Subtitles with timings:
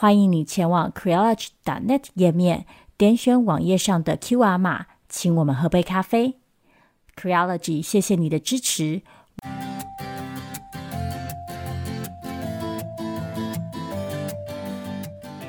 [0.00, 2.64] 欢迎你前往 Creology.net 页面，
[2.96, 6.38] 点选网页上的 QR 码，请我们喝杯咖啡。
[7.14, 9.02] Creology，谢谢你的支持。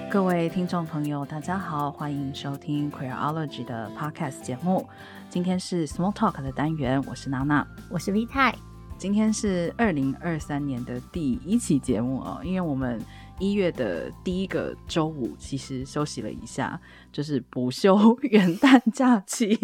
[0.09, 4.85] 各位听众朋友，大家好，欢迎收听 Creology 的 Podcast 节目。
[5.29, 8.53] 今天是 Small Talk 的单元，我是娜娜，我是 V 太。
[8.97, 13.01] 今天是二零二三年的第一期节目哦，因为我们
[13.41, 16.79] 一月的第一个周五其实休息了一下，
[17.11, 17.97] 就是补休
[18.29, 19.57] 元旦假期。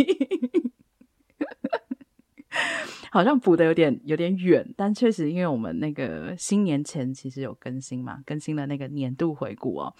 [3.11, 9.93] 好像补的有点有点远，但确实因为我们那个新年前其实有更新嘛，更新了那个年度回顾哦。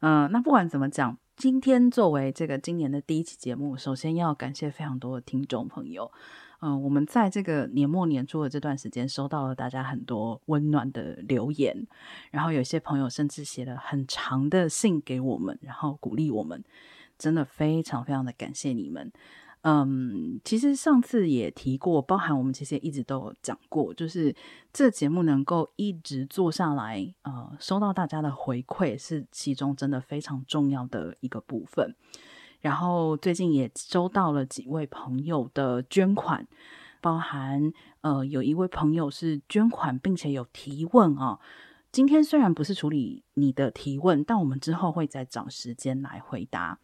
[0.00, 6.10] 嗯、那不管怎么讲，今天作为这个今年的第一期节目，首先要感谢非常多的听众朋友。
[6.60, 11.86] 嗯、我们在这个年末年初的这段时间，收到了大家很多温暖的留言，
[12.30, 16.62] 然后有些朋友甚至写了很长的信给我们，然后鼓励我们，
[17.18, 19.10] 真的非常非常的感谢你们。
[19.62, 24.34] 嗯，其实上次也提过，包含我们其实一直都有讲过，就是
[24.72, 31.94] 这节目能够一直做下来，呃，收到大家的回馈是其中真的非常重要的一个部分。
[32.60, 36.46] 然后最近也收到了几位朋友的捐款，
[37.00, 41.38] 包含呃有一位朋友是捐款并且有提问啊。
[41.90, 46.78] 今天虽然不是处理你的提问，但我们之后会再找时间来回答。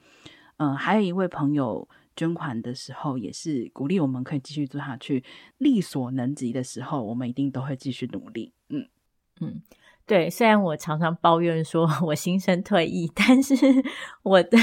[0.56, 1.88] 嗯、还有一位朋友。
[2.16, 5.22] 捐款的时候也是鼓励我们可以继续做下去，
[5.58, 8.54] 力所能及的时候，我们一定都会继续努力。
[8.70, 8.88] 嗯
[9.42, 9.60] 嗯，
[10.06, 10.30] 对。
[10.30, 13.54] 虽然我常常抱怨说 我心生退意，但是
[14.22, 14.56] 我的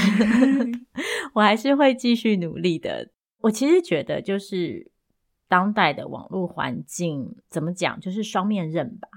[1.34, 3.10] 我还是会继续努力的。
[3.42, 4.90] 我其实觉得，就是
[5.46, 9.08] 当代的网络环境怎么讲，就是双面刃吧。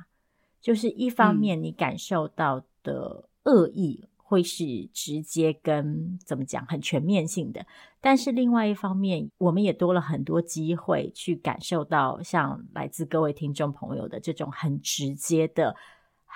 [0.60, 4.02] 就是一方面你感受到的恶意。
[4.04, 7.66] 嗯会是直接跟怎么讲很全面性的，
[8.02, 15.74] 但是另外一方面，我们也多了很多机会去感受到像来自各位听众朋友的这种很直接的、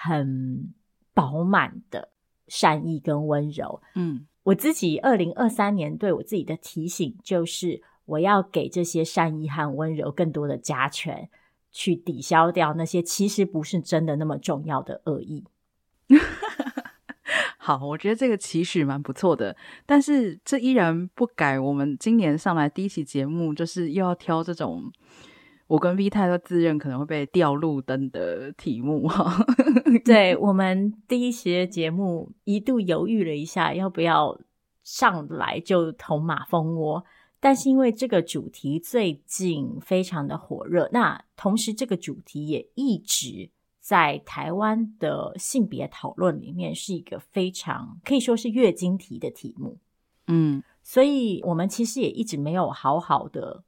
[0.04, 0.74] 很
[1.14, 2.10] 饱满的
[2.48, 3.82] 善意跟温柔。
[3.94, 11.30] 嗯，我自己二零二三年对我自己的提醒就是，我要给这些善意和温柔更多的加权，
[11.72, 15.46] 去抵消掉那些其实不是真的那么重要的恶意。
[17.58, 21.60] 好，我觉得这个期许蛮不错的，但是这依然不改。
[21.60, 24.92] 我们今年上来第一期节目，就是又要挑这种
[25.72, 29.46] 我跟 V 太都自认可能会被掉路灯的题目哈。
[30.04, 34.38] 对，我们第一期的节目一度犹豫了一下，要不要
[34.84, 37.06] 上来就捅马蜂窝，
[37.40, 43.50] 但是因为这个主题最近非常的火热，那同时这个主题也一直。
[43.84, 49.80] 在台湾的性别讨论里面，是一个非常可以说是月经题的题目。
[50.28, 53.64] 嗯，所以我们其实也一直没有好好的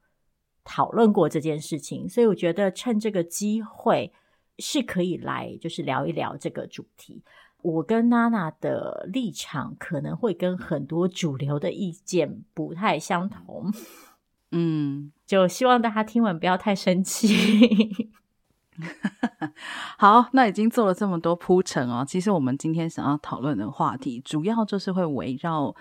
[0.63, 2.07] 讨论过这件事情。
[2.07, 4.11] 所以我觉得趁这个机会
[4.59, 7.21] 是可以来，就是聊一聊这个主题。
[7.61, 13.71] 我跟娜娜的立场可能会跟很多主流的意见不太相同。
[14.51, 18.11] 嗯，就希望大家听完不要太生气。
[19.97, 22.03] 好，那已经做了这么多铺陈哦。
[22.05, 25.75] 其实我们今天想要讨论的话题，主要就是会围绕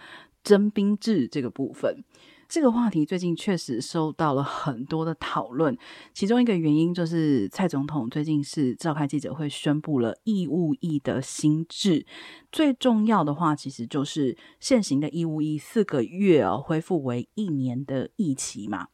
[0.45, 2.05] 征兵制这个部分。
[2.53, 5.75] 这个话题最近确实受到了很多的讨论，
[6.13, 12.05] 其中一个原因就是蔡总统最近是召开记者会，宣布了义务役的新制。
[12.51, 18.89] 最重要的话，其实就是现行的义务役四个月哦，恢复为一年的役期嘛。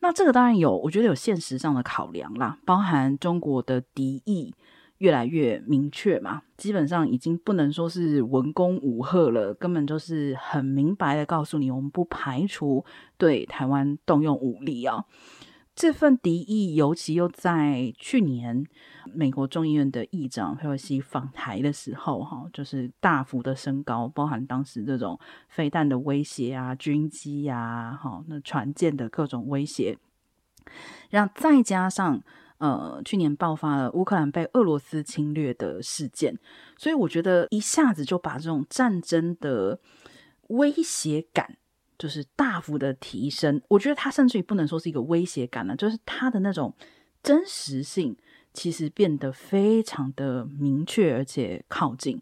[0.00, 4.54] 那这个当然有，我觉得有现实上的考量啦，包含中国的敌意
[4.98, 12.84] 越来越明确嘛，基本上已经不能说是文攻武吓了，根本就是很明白的告诉你，我们不排除
[13.16, 15.04] 对台湾动用武力啊。
[15.76, 18.66] 这份敌意，尤其又在去年
[19.14, 25.16] 美国众议院的议长佩洛西访台的时候，哈，就是大幅的升高，包含当时这种
[25.48, 29.96] 飞弹的威胁啊、军机啊、哈那船舰的各种威胁，
[31.10, 32.20] 然后再加上
[32.58, 36.36] 呃，去年爆发了乌克兰被俄罗斯侵略的事件，
[36.76, 39.78] 所以我觉得一下子就把这种战争的
[40.48, 41.56] 威胁感
[41.96, 43.62] 就是大幅的提升。
[43.68, 46.74] 我觉得它甚至于不能说是一个威胁感了，就是它的那种
[47.22, 48.16] 真实性
[48.52, 52.20] 其实变得非常的明确而且靠近。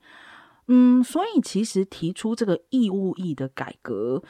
[0.66, 4.22] 嗯，所以其实提出这个义务役的改革，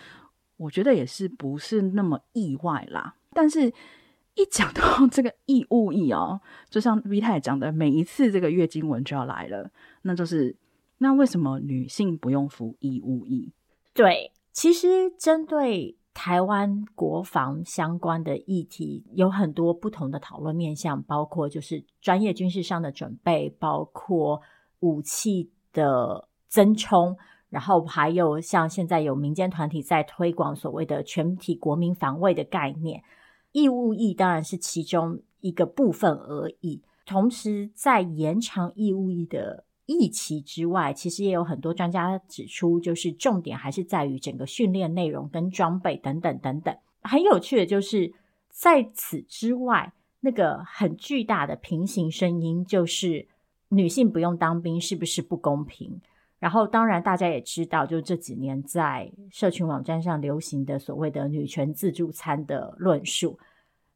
[0.56, 3.16] 我觉得也是不是那么意外啦。
[3.32, 3.72] 但是。
[4.36, 6.40] 一讲到这个义务役哦，
[6.70, 9.70] 就像 V 太讲的，每一次这个月经文就要来了，
[10.02, 10.54] 那就是
[10.98, 13.52] 那为什么女性不用服义务役？
[13.94, 24.42] 对，其实针对台湾国防相关的议题，有很多不同的讨论面向，包括就是专业军事上的准备，包括
[24.80, 27.16] 武器的增充，
[27.48, 33.02] 然后还有像现在有民间团体在推广所谓的全体国民防卫的概念。
[33.56, 36.82] 义务役当然是其中一个部分而已。
[37.06, 46.76] 同时，在延长义务役的役期之外，其实也有很多专家指出，就是重点还是在于整个训练内容跟装备等等等等。
[47.00, 48.12] 很有趣的就是，
[48.50, 53.26] 在此之外，那个很巨大的平行声音就是
[53.70, 56.02] 女性不用当兵是不是不公平？
[56.38, 63.38] 然后，当然大家也知道，就这几年在社群网站上流行的所谓的女权自助餐的论述。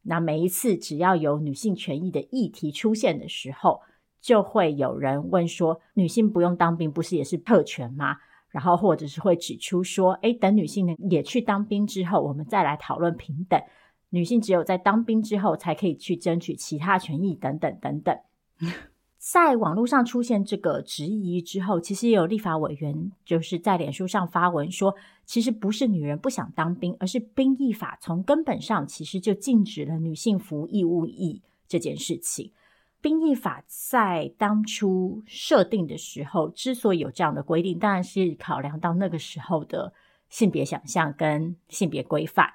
[0.02, 3.82] 那每一次只要有女性权益的议题出现的时候，
[4.22, 8.16] 就会有人问说：“女性不用当兵，不是也是特权吗？”
[8.48, 13.60] 然后或者是会指出说：“诶，等女性也去当兵之后，我们再来讨论平等。
[14.08, 18.19] 女性只有在当兵之后，才可以去争取其他权益，等等等等。”
[19.20, 24.94] 在网络上出现这个质疑之后，其实也有立法委员就是在脸书上发文说，
[25.26, 32.50] 其实不是女人不想当兵，而是兵役法从根本上其实就禁止了女性服义务役这件事情。
[33.02, 39.93] 兵役法在当初设定的时候，之所以有这样的规定，当然是考量到那个时候的
[40.31, 42.50] 性别想象跟性别规范。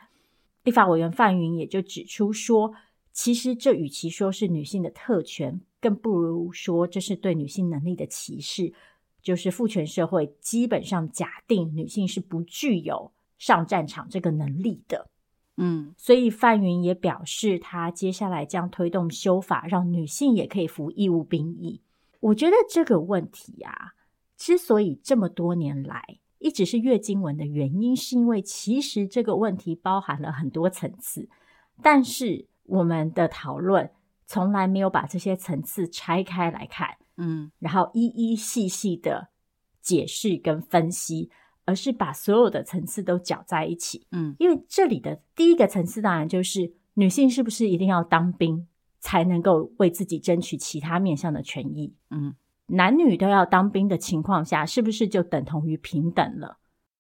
[0.64, 2.74] 立法委员范云也就指出说，
[3.14, 5.62] 其实这与其说是女性的特权。
[5.86, 8.74] 更不如说，这是对女性能力的歧视。
[9.22, 15.10] 就是父权社会基本上假定女性是不具有上战场这个能力的。
[15.58, 21.82] 嗯，所以范云也表示，他接下来将推动修法，让女性也可以服义务兵役。
[22.20, 23.94] 我觉得这个问题啊，
[24.36, 31.30] 之所以这么多年来一直是月经文的原因，是因为其实这个问题包含了很多层次，
[31.82, 33.92] 但是我们的讨论。
[34.28, 39.30] 从来没有把这些层次拆开来看，嗯，然后一一细细的
[39.82, 41.30] 解释跟分析，
[41.66, 48.68] 而是把所有的层次都搅在一起，嗯，因为这里的第一个层次当然就是女性是不是一定要当兵
[49.00, 52.34] 才能够为自己争取其他面向的权益，嗯，
[52.66, 56.58] 男女都要当兵的情况下，是不是就等同于平等了？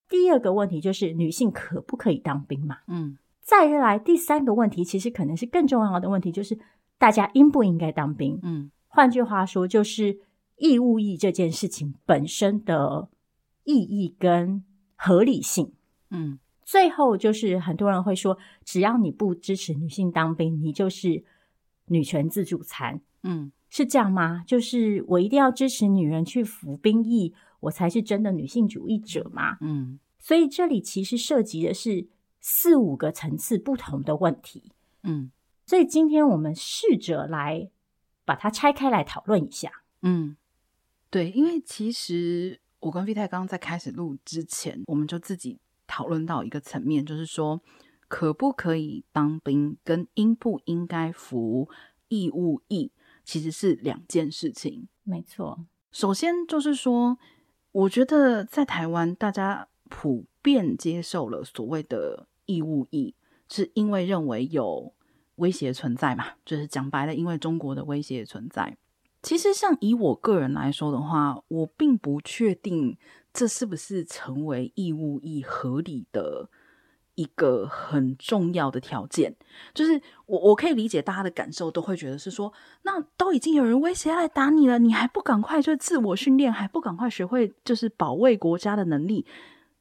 [0.07, 2.77] 第二个问题就是女性可不可以当兵嘛？
[2.87, 6.59] 嗯，再来第三个问题，其实可能是更重要的问题，就是。
[6.97, 8.39] 大家应不应该当兵？
[8.41, 10.19] 嗯，换句话说，就是
[10.57, 13.09] 义务役这件事情本身的
[13.63, 14.63] 意义跟
[14.95, 15.73] 合理性。
[16.09, 21.23] 嗯，最后就是很多人会说，只要你不支持女性当兵，你就是
[21.87, 23.01] 女权自助餐。
[23.23, 24.43] 嗯，是这样吗？
[24.47, 29.57] 就是我一定要支持女人去服兵役，我才是真的女性主义者吗？
[29.59, 32.07] 嗯，所以这里其实涉及的是
[32.39, 34.71] 四五个层次不同的问题。
[35.03, 35.31] 嗯。
[35.65, 37.69] 所以今天我们试着来
[38.23, 39.71] 把它拆开来讨论一下。
[40.01, 40.37] 嗯，
[41.09, 47.59] 对，因为其实我跟 V 太刚刚在开始录之前，我们就自己讨论到一个层面，就是说
[48.07, 51.67] 可不可以当兵跟应不应该服
[52.09, 52.91] 义务役
[53.23, 54.87] 其实是两件事情。
[55.03, 57.17] 没错，首先就是说，
[57.71, 63.15] 我觉得在台湾大家普遍接受了所谓的义务役，
[63.49, 64.93] 是因为认为有。
[65.35, 68.77] 威胁存在嘛，就是讲白了，因为中国的威胁存在。
[69.21, 72.97] 其实，像以我个人来说的话，我并不确定
[73.33, 76.47] 这是不是成为义务义合理的
[77.15, 79.35] 一个很重要的条件。
[79.73, 89.25] 就是我我可以理解大家的感受，都会觉得是说，那都已经有人威胁来打你了，你还不赶快就自我训练，还不赶快学会就是保卫国家的能力？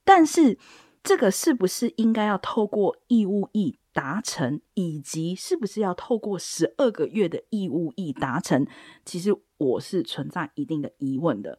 [0.05, 0.59] 但是，
[1.03, 8.67] 这个是不是应该要透过义务义达成，以及是不是要透过十二个月的义务役达成？
[9.05, 11.59] 其实我是存在一定的疑问的，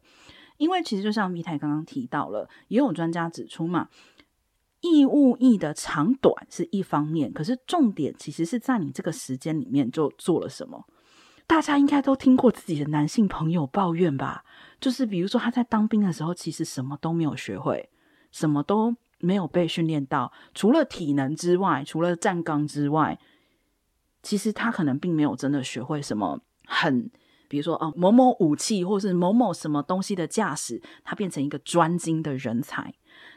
[0.58, 3.88] 因为其实就像米太刚刚提到了，也有专家指出嘛，
[4.82, 10.86] 义务役的长短是一方面，可是重点其实是在你这个时间里面就做了什么。
[11.46, 14.44] 大家应该都听过自己的男性朋友抱怨吧？
[14.80, 17.88] 就是比如说他在当兵的时候，其实什么都没有学会，
[18.30, 23.18] 什么都没有被训练到，除了体能之外，除了站岗之外，
[24.22, 27.10] 其实他可能并没有真的学会什么很，
[27.48, 32.94] 比如说哦，某某武器或是某某什么东西的驾驶，他变成一个专精的人才。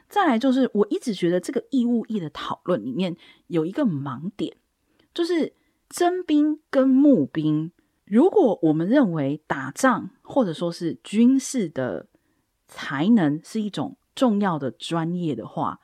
[0.07, 3.15] 再来就是，我一直觉得这个义务役的讨论里面
[3.47, 4.57] 有一个盲点，
[5.13, 5.53] 就是
[5.87, 7.71] 征兵跟募兵。
[8.05, 12.07] 如果我们认为打仗或者说是军事的
[12.67, 15.79] 才能是一种重要的专业的话，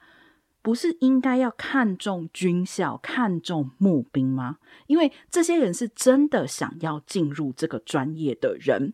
[0.62, 4.58] 不是应该要看重军校、看重募兵吗？
[4.88, 8.94] 因为这些人是真的想要进入这个专业的人，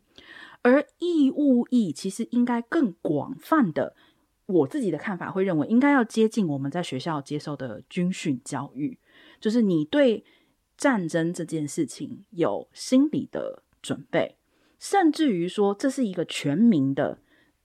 [0.62, 3.95] 而义务役其实应该更广泛的。
[4.45, 9.00] 我自己的看法会认为，应该要接近我们在学校接受的军训教育，
[9.39, 10.24] 就是你对。
[10.77, 14.38] 战争这件事情有心理的准备，
[14.79, 17.19] 甚至于说这是一个全民的。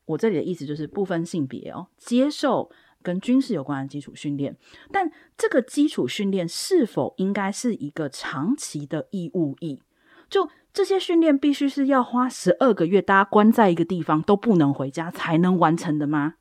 [0.07, 2.71] 我这里的意思就是不分性别哦，接受
[3.03, 4.57] 跟军事有关的基础训练。
[4.91, 9.83] 但这个基础训练是否应该是一个长期的义务役？
[10.29, 16.35] 就这些训练必须是要花十二个月，大家关在一个地方都不能回家才能完成的吗？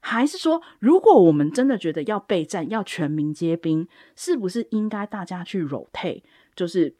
[0.00, 6.22] 还是说，如果我们真的觉得要备战，要全民皆兵，是不是应该大家去 rotate？
[6.56, 6.96] 就是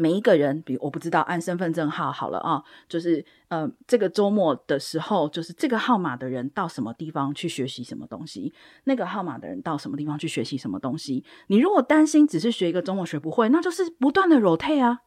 [0.00, 11.24] 每一个人，比如我不知道按身份证号好了啊，就是呃，这个周末的时候，就是这个号码的人到什么地方去学习什么东西，那个号码的人到什么地方去学习什么东西。
[11.48, 15.00] 你如果担心只是学一个周末学不会，那就是不断的 rotate 啊。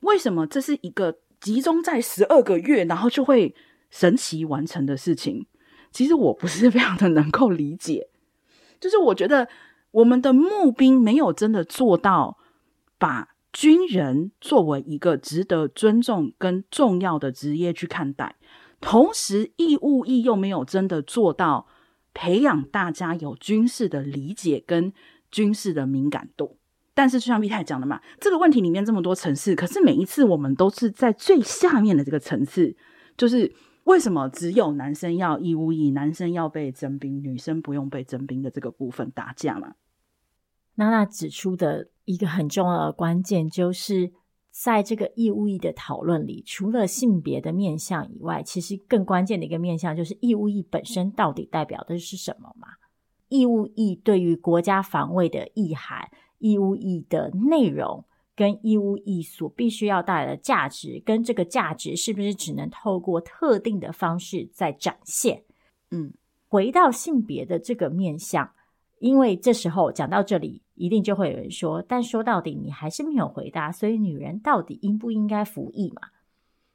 [0.00, 3.54] 为什么这是一个集中在十二个月，然后就会
[3.88, 5.46] 神奇完成的事情？
[5.90, 8.10] 其实我不是 非常的能够理解，
[8.78, 9.48] 就是我觉得
[9.92, 12.36] 我们的募兵没有真的做到
[12.98, 18.36] 把军人作为一个值得尊重跟重要的职业去看待，
[18.80, 21.66] 同时义务役又没有真的做到
[22.14, 24.92] 培养大家有军事的理解跟
[25.30, 26.58] 军事的敏感度。
[26.94, 32.76] 但是就像 Vita 讲的嘛，这个问题里面这么多层次，可是每一次我们都是在最下面的这个层次，
[33.16, 33.52] 就是。
[33.84, 39.72] 为什么只有男生要义务役，男生要被征兵，女生不用被征兵的这个部分打架嘛？
[40.80, 44.10] 娜娜指出的一个很重要的关键，就是
[44.50, 52.68] 在这个义务役的讨论里，除了性别的面向以外，其实更关键的一个面向就是义务役本身到底代表的是什么嘛？
[53.28, 56.08] 义务役对于国家防卫的意涵，
[56.38, 58.06] 义务役的内容。
[58.36, 65.44] 跟义务役所必须要带来的价值，跟这个价值是不是只能透过特定的方式在展现？
[65.90, 66.14] 嗯，
[66.48, 68.50] 回到性别的这个面向，
[69.00, 76.02] 因为这时候讲到这里，一定就会有人说，但说到底你还是没有回答，所以女人到底应不应该服役嘛？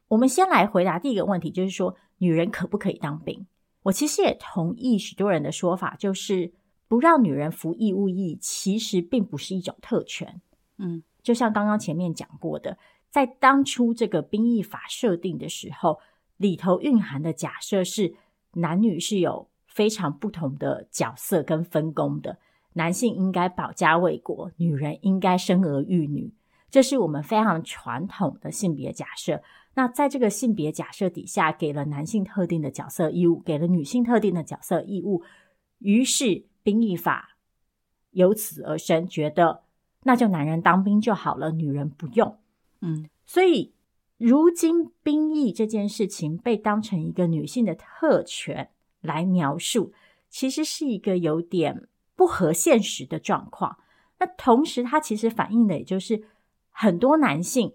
[0.08, 3.46] 我们先来回答第一个问题，就是说女人可不可以当兵？
[3.84, 6.52] 我其实也同意许多人的说法，就是
[6.88, 10.42] 不让女人服义务役，其实并不是一种特权。
[10.76, 11.02] 嗯。
[11.22, 12.78] 就像刚刚前面讲过的，
[13.10, 15.98] 在当初这个兵役法设定的时候，
[16.36, 18.14] 里头蕴含的假设是
[18.52, 22.38] 男女是有非常不同的角色跟分工的。
[22.72, 26.32] 男性应该保家卫国，女人应该生儿育女，
[26.70, 29.42] 这是我们非常传统的性别假设。
[29.74, 35.22] 那在这个性别假设底下，给了男性特定的角色义务，给了女性特定的角色义务，
[35.78, 37.36] 于是兵役法
[38.12, 39.64] 由此而生，觉得。
[40.04, 42.38] 那就男人当兵就好了，女人不用。
[42.80, 43.74] 嗯，所以
[44.18, 48.70] 如今兵役这件事情被当成一个女性的特权
[49.06, 49.94] 来描述，
[50.28, 53.78] 其实是一个有点不合现实的状况。
[54.18, 56.22] 那同时，它其实反映的也就是
[56.70, 57.74] 很多男性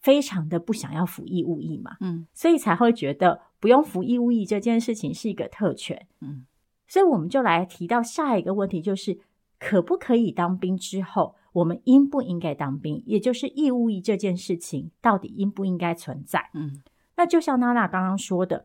[0.00, 6.06] 非常的不想要服义务役嘛，嗯，所以才会觉得不用服义务役这件事情是一个特权。
[6.20, 6.46] 嗯，
[6.86, 9.18] 所以我们就来提到下一个问题，就是
[9.58, 16.50] 可不可以当兵之后，我们应不应该当兵，也就是义务役这件事情，到底应不应该存在？
[16.54, 16.82] 嗯，
[17.16, 18.64] 那就像娜娜刚刚说的，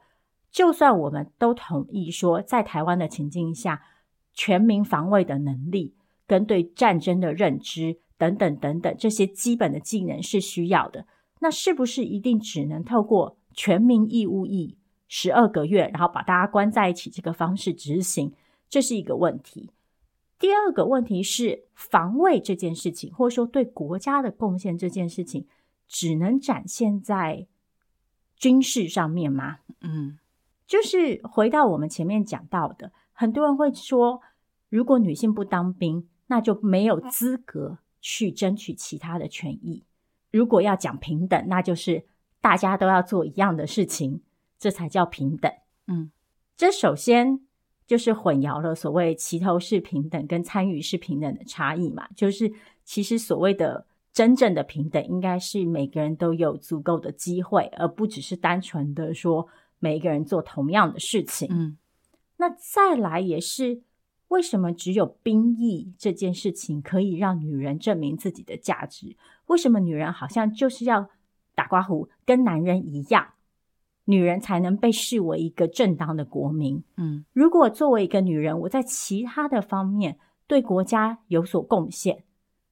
[0.56, 3.82] 就算我们都同意说，在台湾的情境下，
[4.34, 5.94] 全民防卫的能力
[6.26, 11.08] 跟对战争的认知等等等等这些基本的技能是需要的，
[11.42, 14.78] 那是不是一定只能透过全民义务役
[15.10, 18.34] 十二个月，然后把大家关在一起这个方式执行？
[18.70, 19.72] 这是一个问题。
[20.40, 25.46] 第二个问题是，防卫这件事情，或者说对国家的贡献这件事情，
[25.86, 27.46] 只能展现在
[28.38, 29.58] 军事上面吗？
[29.82, 30.18] 嗯，
[30.68, 34.22] 就是回到我们前面讲到的，很多人会说，
[34.70, 39.84] 如果女性不当兵，那就没有资格去争取其他的权益。
[40.32, 42.06] 如果要讲平等，那就是
[42.42, 44.22] 大家都要做一样的事情，
[44.58, 45.52] 这才叫平等。
[45.88, 46.12] 嗯，
[46.58, 47.40] 这首先
[47.86, 52.08] 就是混淆了所谓齐头式平等跟参与式平等的差异嘛。
[52.16, 52.52] 就是
[52.84, 59.48] 其实所谓的真正的平等，应该是每个人都有足够的机会，而不只是单纯的说
[59.86, 61.48] 每一个人做同样的事情。
[61.52, 61.78] 嗯，
[62.38, 63.84] 那再来也是。
[64.30, 69.16] 为什么只有兵役这件事情可以让女人证明自己的价值？
[69.46, 71.08] 为什么女人好像就是要
[71.54, 73.34] 打刮胡，跟男人一样，
[74.06, 76.84] 女人才能被视为一个正当的国民？
[76.98, 82.24] 嗯，如果作为一个女人，我在其他的方面对国家有所贡献，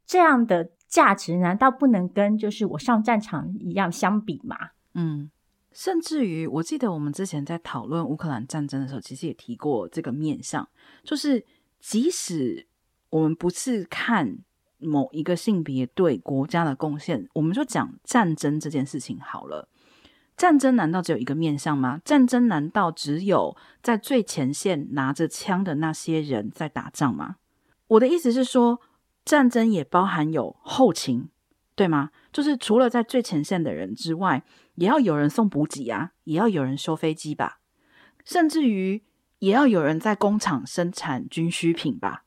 [0.07, 4.57] 这样的价值难道不能跟就是我上战场一样相比吗？
[4.95, 5.29] 嗯，
[5.73, 10.67] 甚至于，我记得我们之前在讨论乌克兰战争的时候，其实也提过这个面向，
[11.03, 11.45] 就是。
[11.85, 12.65] 即使
[13.09, 14.37] 我们不是看
[14.77, 19.67] 某一个性别对国家的贡献，我们就讲战争这件事情好了。
[20.37, 21.99] 战争难道只有一个面向吗？
[22.05, 27.35] 战争难道只有在最前线拿着枪的那些人在打仗吗？
[27.87, 28.79] 我的意思是说，
[29.25, 31.27] 战争也包含有后勤，
[31.75, 32.11] 对吗？
[32.31, 34.41] 就是除了在最前线的人之外，
[34.75, 37.59] 也要有人送补给啊，也要有人修飞机吧，
[38.23, 39.03] 甚至于。
[39.39, 42.23] 也要有人在工厂生产军需品吧？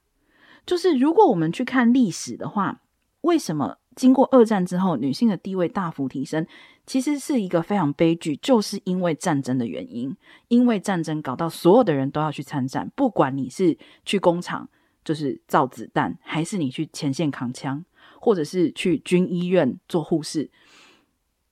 [0.66, 2.82] 就是如果我们去看历史的话，
[3.22, 6.46] 为什么经过二战之后女性的地位大幅提升？
[6.84, 10.14] 其实是一个非常悲剧，就是因为战争的原因。
[10.48, 14.68] 因为战争搞到所有的人都要去参战，不管你是去工厂
[15.02, 17.82] 就是造子弹，还是你去前线扛枪，
[18.20, 20.50] 或者是去军医院做护士，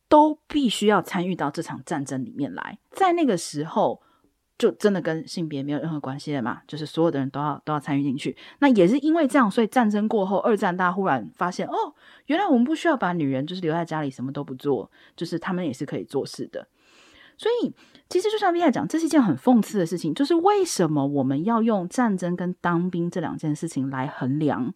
[0.09, 2.79] 都必须要参与到这场战争里面来。
[2.91, 4.03] 在那个时候。
[4.57, 6.63] 就真的跟性别没有任何关系了嘛？
[6.69, 8.37] 就是所有的人都要都要参与进去。
[8.61, 11.93] 那也是因为这样，所以战争过后，二战大家忽然发现，哦，
[12.27, 16.69] 原来我们不需要把女人就是留在家里什么都不做，就是他们也是可以做事的。
[17.37, 17.75] 所以
[18.09, 24.73] 其实就像 V 在讲，这是一件很讽刺的事情，就是为什么我们要用战争跟当兵这两件事情来衡量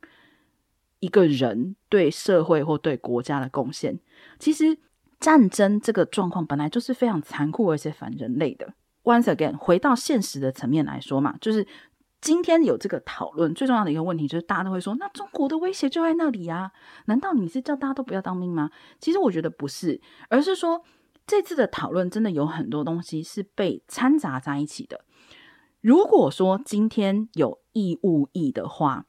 [0.98, 4.00] 一个人对社会或对国家的贡献？
[4.40, 4.76] 其实
[5.20, 8.74] 战争这个状况本来就是非常残酷而且反人类的。
[9.04, 11.66] Once again，回到现实的层面来说嘛，就是
[12.20, 16.72] 今天有这个讨论，最重要的一个问题就是大家都会说，那中国的威胁就在那里呀？
[17.06, 18.70] 难道你是叫大家都不要当兵吗？
[19.00, 20.82] 其实我觉得不是，而是说
[21.26, 25.04] 这次的讨论真的有很多东西是被掺杂在一起的。
[25.80, 29.06] 如果说今天有义务役的话，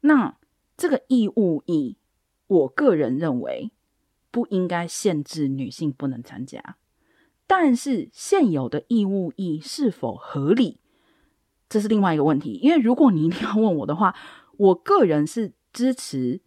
[0.00, 0.36] 那
[0.76, 1.98] 这个义务役，
[2.46, 3.70] 我个人认为
[4.36, 6.76] 不应该限制女性不能参加。
[7.46, 10.78] 但是现有的义务役是否合理，
[11.70, 12.60] 这是另外一个问题。
[12.62, 14.14] 因为如果你一定要问我的话，
[14.58, 16.42] 我个人是支持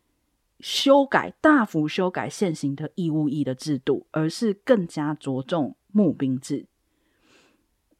[0.60, 6.68] 修改、大幅修改现行的义务役的制度，而是更加着重募兵制，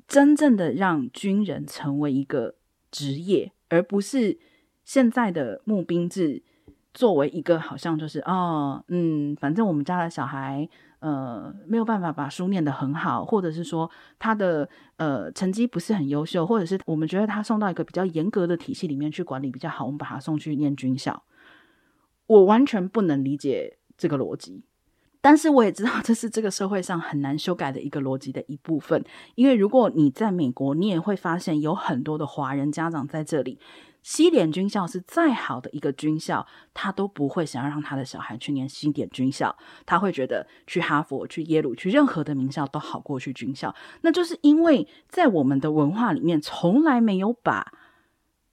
[0.08, 2.58] 真正的让军人成为一个
[2.92, 4.38] 职业，而不是
[4.86, 6.44] 现在的募兵制
[6.94, 10.68] 作为一个好像就是哦，嗯，反正我们家的小孩。
[11.02, 21.24] 呃，没有办法把书念得很好，或者是说他的呃成绩不是很优秀，或者是我们觉得他送到一个比较严格的体系里面去管理比较好，我们把他送去念军校。
[22.28, 24.66] 我完全不能理解这个逻辑，
[25.22, 29.02] 但是我也知道这是这个社会上很难修改的一个逻辑的一部分，
[29.36, 33.58] 因为如果你在美国，你也会发现有很多的华人家长在这里。
[34.02, 39.56] 西点军校是再好的一个军校，他都不会想要让他的小孩去念西点军校。
[39.86, 43.76] 他会觉得去哈佛、去耶鲁、去任何的名校都好过去军校。
[44.02, 47.74] 那就是因为在我们的文化里面，从来没有把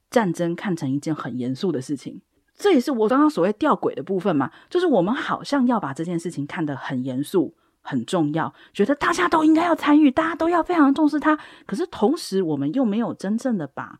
[0.09, 2.21] 战争看成一件很严肃的事情。
[2.53, 11.37] 这也是我刚刚所谓吊诡的部分嘛，就是我们好像要把这件事情看得很严肃、很重要，觉得大家都应该要参与，大家都要非常重视它。
[11.65, 13.99] 可是同时，我们又没有真正的把。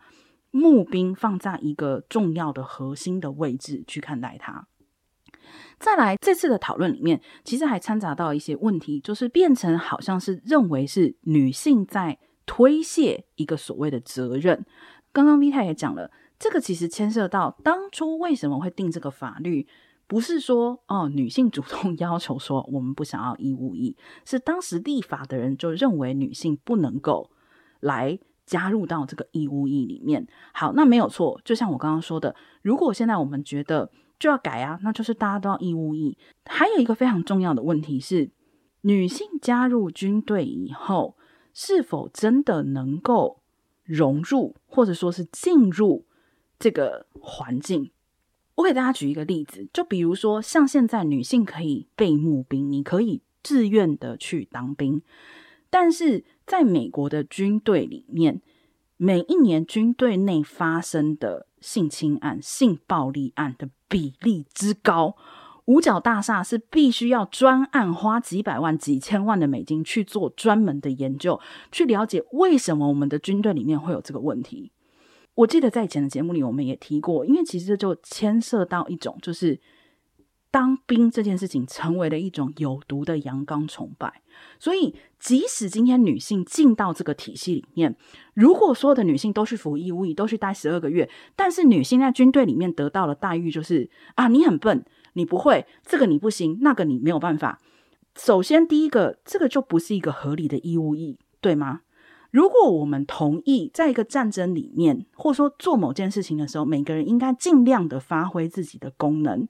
[0.51, 4.67] 募兵放在一个重要的核心的位置去看待它。
[5.79, 14.65] 再来，这次的讨论里面，其实还掺杂到一些问题，就是变成好像是认为是女性在推卸一个所谓的责任。
[15.11, 19.67] 刚刚 Vita 也讲了，这个其实牵涉到当初为什么会定这个法律，
[20.07, 27.29] 不是说哦女性主动要求说我们不想要义务役，是当时立法的人就认为女性不能够
[27.79, 28.19] 来。
[28.47, 31.39] 加入到这个义务役里面，好，那没有错。
[31.43, 32.33] 就像我刚刚说的，
[32.63, 36.17] 如果现在我们觉得就要改啊，那就是大家都要义务役。
[36.45, 38.31] 还有一个非常重要的问题是，
[38.81, 41.17] 女性加入军队以后，
[41.53, 43.41] 是否真的能够
[43.83, 46.05] 融入，或者说是进入
[46.57, 47.91] 这个环境？
[48.55, 55.01] 我给大家举一个例子，就比如说像现在女性可以备募兵，你可以自愿的去当兵，
[55.69, 58.41] 但是在美国的军队里面，
[58.95, 65.17] 每一年军队内发生的性侵案、性暴力案的比例之高，
[65.65, 71.37] 五角大厦是必须要专案花几百万、几千万的美金去做专门的研究，
[71.69, 74.71] 去了解为什么我们的军队里面会有这个问题。
[75.35, 79.59] 我记得在以前的节目里，我们也提过，因为其实就牵涉到一种，就是
[80.51, 84.21] 当兵这件事情成为了一种有毒的阳刚崇拜。
[84.59, 87.95] 所以，即使今天女性进到这个体系里面，
[88.33, 97.59] 如果所有的女性都去服义务役，都去待十二个月，但是女性在军队里面得到的待遇，就是啊，你很笨，你不会这个，你不行，那个你没有办法。
[98.15, 101.81] 首先，第一个，这个就不是一个合理的义务役，对吗？
[102.29, 109.47] 如果我们同意，在一个战争里面，或者说做某件事情的时候，每个人应该尽量的发挥自己的功能，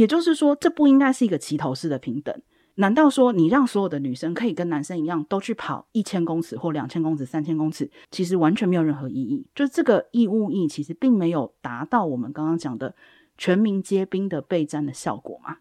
[0.00, 2.34] 也就是说，这不应该是一个齐头式的平等。
[2.76, 9.46] 难道说你让所有的女生可以跟男生一样，都去跑一千公尺或两千公尺、三千公尺，其实完全没有任何意义。
[9.54, 12.94] 就这个义务役，其实并没有达到我们刚刚讲的
[13.36, 15.58] 全民皆兵的备战的效果嘛？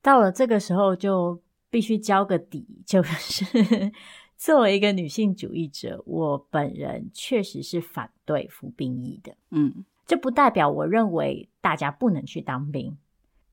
[0.00, 3.90] 到了这个时候，就必须交个底，就是。
[4.38, 9.36] 作为一个女性主义者，我本人确实是反对服兵役的。
[9.50, 12.96] 嗯，这不代表我认为大家不能去当兵，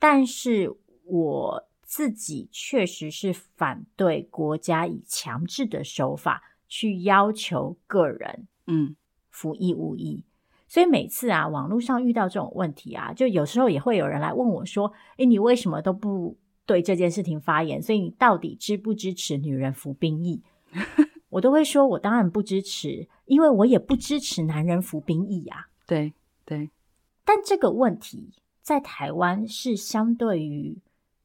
[0.09, 8.95] 但是我自己确实是反对国家以强制的手法去要求个人，嗯，
[9.29, 10.23] 服义务役。
[10.65, 17.81] 所以每次啊，网络上遇到这种问题啊，就有时候也会有人来问我说：“诶，你为什么都不对这件事情发言？
[17.81, 20.41] 所以你到底支不支持女人服兵役？”
[21.27, 25.67] 我都会说，我当然不支持，因为我也不支持男人服兵役啊。
[25.85, 26.13] 对
[26.45, 26.71] 对，
[27.25, 28.31] 但这个问题
[28.67, 30.77] 在台湾是相对于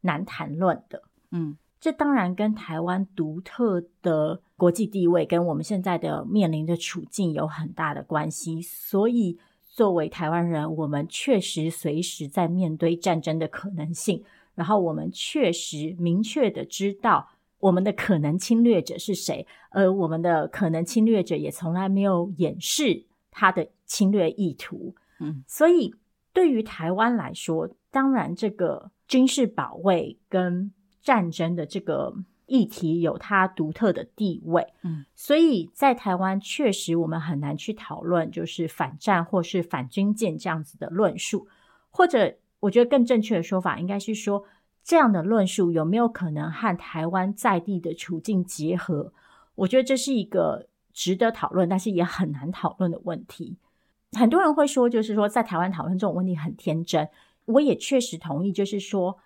[0.03, 1.03] 难谈论的。
[1.33, 8.63] 嗯，这当然跟台湾独特的国际地位跟我们现在的面临的处境有很大的关系。
[8.63, 14.23] 所以，作为台湾人，我们确实随时在面对战争的可能性，
[14.55, 17.29] 然后我们确实明确的知道。
[17.59, 19.45] 我们的可能侵略者是谁？
[19.71, 24.95] 而我们的可能侵略者也从来没有掩饰他的侵略意图。
[25.19, 25.93] 嗯，所以
[26.33, 32.15] 对于台湾来说，当然这个军事保卫跟战争的这个
[32.47, 34.67] 议题有它独特的地位。
[34.83, 41.47] 嗯，所以在台湾确实我们很难去讨论就是反战或是反军舰这样子的论述，
[41.91, 44.45] 或者我觉得更正确的说法应该是说。
[44.85, 49.13] 这样的论述有没有可能和台湾在地的处境结合？
[49.55, 53.57] 我觉得这是一个值得讨论，但是也很难讨论的问题。
[54.13, 57.09] 很多人会说，就是说在台湾讨论这种问题很天真。
[57.47, 59.19] 我也确实同意，就是说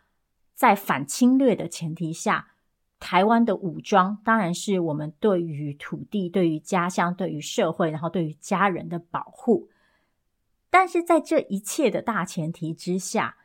[0.55, 2.53] 在反侵略的前提下，
[2.99, 9.69] 台湾的武装当然是我们对于土地、对于家乡、对于社会，然后对于家人的保护。
[10.71, 13.37] 但是在这一切的大前提之下。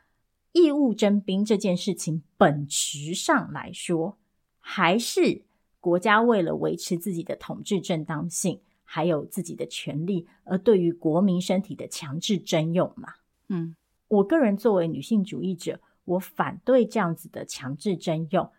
[0.54, 4.18] 义务征兵这件事情，本质上来说，
[4.60, 5.44] 还是
[5.80, 8.60] 国家为了维持自己的统治正当性，
[8.94, 13.14] 还有自己的权利，而对于国民身体的强制征用嘛。
[13.48, 13.74] 嗯，
[14.08, 18.50] 我个人作为女性主义者，我反对这样子的强制征用，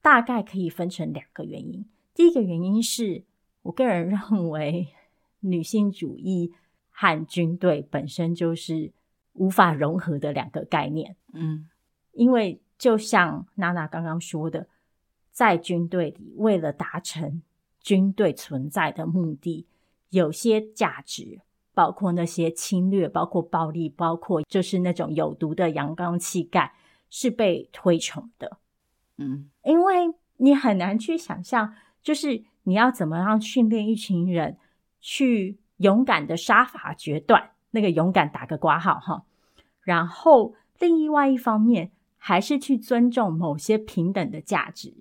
[0.00, 1.84] 大概可以分成两个原因。
[2.14, 3.24] 第一个原因是
[3.62, 4.88] 我个人认为，
[5.40, 6.54] 女性主义
[6.90, 8.92] 和军队本身就是。
[9.34, 11.66] 无法融合的两个概念，嗯，
[12.12, 14.68] 因为就像娜娜刚刚说的，
[15.30, 17.40] 在军队里，为了达成
[17.80, 19.66] 军队存在的目的，
[20.12, 21.40] 有些价值，
[21.74, 26.72] 包括那些侵略，包括暴力，包括就是那种有毒的阳刚气概，
[27.10, 28.58] 是被推崇的，
[29.18, 34.58] 嗯，因为你很难去想象，就是你要怎么样训练一群人
[35.00, 37.50] 去勇敢的杀伐决断。
[37.74, 39.24] 那个勇敢打个括号哈，
[39.80, 44.94] 然后另外一方面还是去尊重某些平等的价值。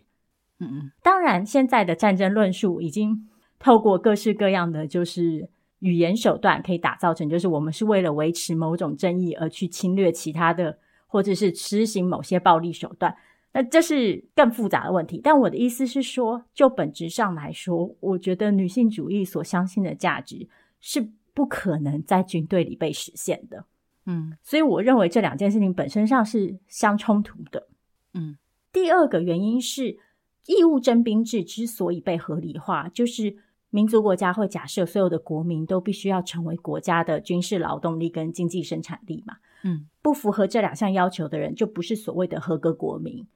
[0.59, 3.27] 嗯嗯，当然，现在的战争论述已经
[3.61, 13.15] 透过各式各样的就是语言手段，可以打造成就是我们是为了维持某种正义而去侵略其他的，或者是实行某些暴力手段。
[13.53, 15.21] 那这是更复杂的问题。
[15.23, 20.47] 但我的意思是说，就本质上来说，我觉得女性主义所相信的价值
[20.79, 21.11] 是。
[21.33, 23.63] 不可能在军队里被实现的，
[24.05, 27.69] 嗯，所以我认为这两件事情本身上是相冲突的，
[28.13, 28.37] 嗯。
[28.73, 29.97] 第二个原因是，
[30.45, 33.37] 义务征兵制之所以被合理化，就是
[33.71, 39.37] 民族国家会假设所有的国民都必须要成为国家的军事劳动力跟经济生产力嘛。
[39.63, 43.27] 嗯，不符合这两项要求的人就不是所谓的合格国民。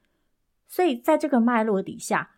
[0.68, 2.36] 所以在这个脉络底下，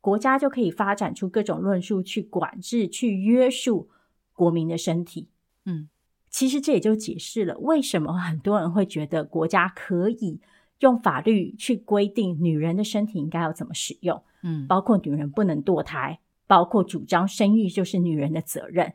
[0.00, 3.88] 国家就可以发展出各种论述去管制、去约束
[4.32, 5.28] 国民的身体。
[5.64, 5.88] 嗯，
[6.28, 10.40] 其实这也就解释了为什么很多人会觉得国家可以
[10.80, 14.22] 用法律去规定女人的身体应该要怎么使用。
[14.42, 18.94] 嗯，包括女人不能堕胎，包括主张生育就是女人的责任。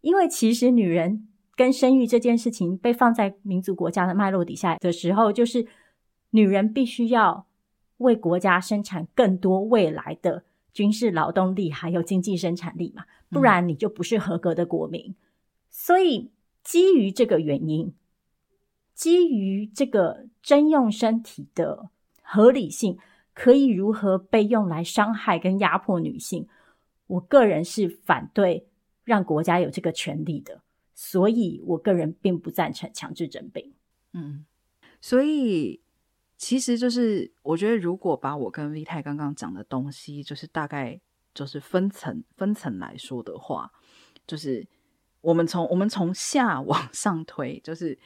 [0.00, 5.66] 因为其实女人跟生育这件事情被放在民族国家的脉络底下的时候，就是
[6.30, 7.46] 女人必须要
[7.98, 15.10] 为国家生产更多未来的军事劳动力，还有经济生产力嘛，不然你就不是合格的国民。
[15.10, 15.14] 嗯。
[15.68, 16.30] 所以
[16.62, 17.92] 基于这个原因，
[18.94, 21.90] 基于这个征用身体的
[22.22, 22.98] 合理性，
[23.34, 26.46] 可以如何被用来伤害跟压迫女性，
[27.08, 28.64] 我个人是反对。
[29.04, 30.60] 让国家有这个权利的，
[30.94, 33.72] 所以我个人并不赞成强制征兵。
[34.12, 34.44] 嗯，
[35.00, 35.80] 所以
[36.36, 41.00] 其实就是我觉得，如果把我跟 V 太刚刚讲的东西，就是大概
[41.32, 43.72] 就是分层分层来说的话，
[44.26, 44.68] 就是
[45.22, 47.98] 我们从我们从下往上推，就是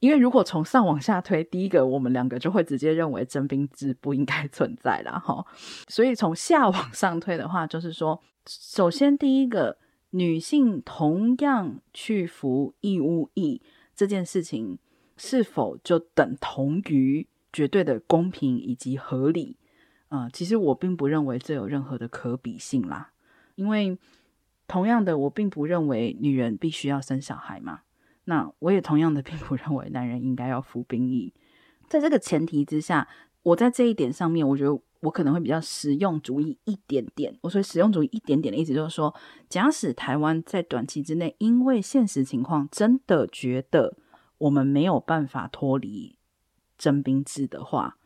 [0.00, 5.44] 因为如果从上往下推，第一个我们两个就会直接认为征兵制不应该 存在了哈。
[5.88, 9.78] 所以从下往上推的话，就是说，首先第一个。
[10.16, 13.60] 女性同样去服义务役
[13.96, 14.78] 这件事情，
[15.16, 19.56] 是否就等同于绝对的公平以及合理？
[20.10, 23.10] 呃，其实我并不认为这有任何的可比性啦。
[23.56, 23.98] 因为
[24.68, 27.80] 同样的，我并不认为女人必须要生小孩嘛。
[28.24, 31.32] 那我也同样的并不认为男人应该要服兵役。
[31.88, 33.08] 在这个前提之下，
[33.42, 34.80] 我在这一点上面，我觉得。
[35.04, 37.36] 我可能会比较实用主义一点点。
[37.42, 39.14] 我说实用主义一点点的意思就是说，
[39.50, 43.98] 假使台湾在短期之内，因为现实情况真的觉得
[44.38, 46.16] 我们没有办法脱离
[46.78, 47.98] 征兵制的话，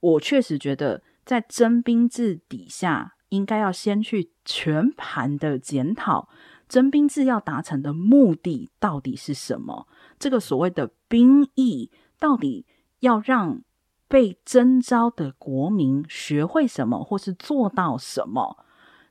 [0.00, 6.28] 我确实觉得在征兵制底下，应该要先去全盘的检讨
[6.72, 9.86] 征兵制要达成的目的到底是什么。
[10.18, 12.64] 这个所谓的兵役到底
[13.00, 13.60] 要让
[14.08, 18.64] 被征召的国民学会什么，或是做到什么？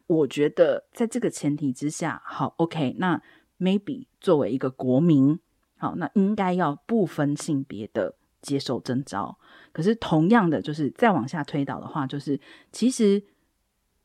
[0.07, 3.21] 我觉得在这个前提之下，好，OK，那
[3.59, 5.37] maybe 作为一个国民，
[5.77, 9.37] 好，那应该要不分性别的接受征召。
[9.71, 12.39] 可是同样的，就是再往下推导的话，就是
[12.71, 13.23] 其实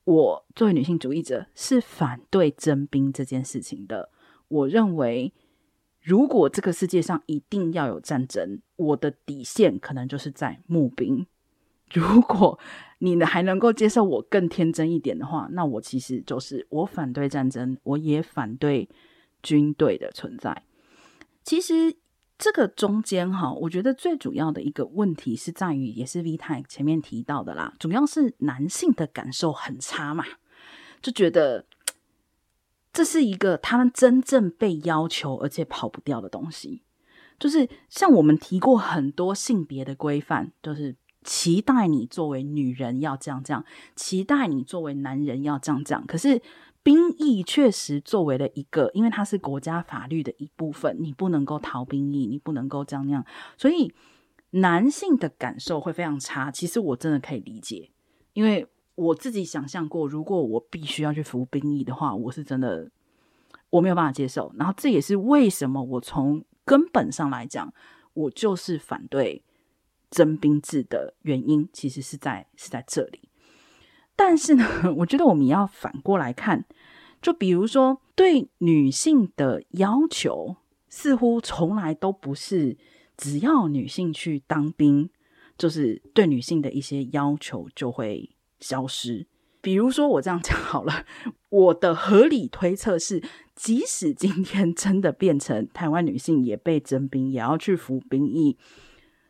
[0.06, 4.10] 我作为女性主义者是反对征兵这件事情的。
[4.48, 5.34] 我认为。
[6.00, 11.26] 如果这个世界上一定要有战争，我的底线可能就是在募兵。
[11.92, 12.56] 如果
[13.00, 18.88] 你还能够接受我更天真一点的话，那我其实就是我反对战争，我也反对
[19.42, 20.62] 军队的存在。
[21.42, 21.96] 其实
[22.38, 30.24] 这个中间哈，我觉得最主要的一个问题是在于，也是 V 太前面提到的啦，主要是男性的感受很差嘛，
[31.00, 31.66] 就觉得。
[32.92, 36.80] 这是一个他们真正被要求而且跑不掉的东西，
[37.38, 43.62] 就是像我们提过很多性别的规范，就是期待你作为女人要这样这样，
[43.94, 46.06] 期待你作为男人要这样这样。
[46.06, 46.40] 可是
[46.86, 53.92] 兵役确实作为了一个，因为它是国家法律的一部分，你不能够逃兵役，你不能够这样那样，所以
[54.50, 56.48] 男性的感受会非常差。
[56.52, 57.90] 其实我真的可以理解，
[58.34, 58.68] 因为。
[58.96, 62.90] 我自己想象过，如果我必须要去服兵役的话，我是真的
[63.68, 64.50] 我没有办法接受。
[64.56, 67.70] 然后这也是为什么我从根本上来讲，
[68.14, 69.44] 我就是反对
[70.08, 73.28] 征兵制的原因，其实是在是在这里。
[74.16, 74.64] 但是呢，
[74.96, 76.64] 我觉得我们要反过来看，
[77.26, 80.54] 就比如说对女性的要求，
[80.88, 82.76] 似乎从来都不是
[83.16, 85.10] 只要女性去当兵，
[85.58, 88.30] 就是对女性的一些要求就会。
[88.58, 89.26] 消失。
[89.60, 91.04] 比如说，我这样讲好了，
[91.50, 93.22] 我的合理推测是，
[93.54, 98.56] 即使今天真的变成台湾女性也被征兵，也要去服兵役，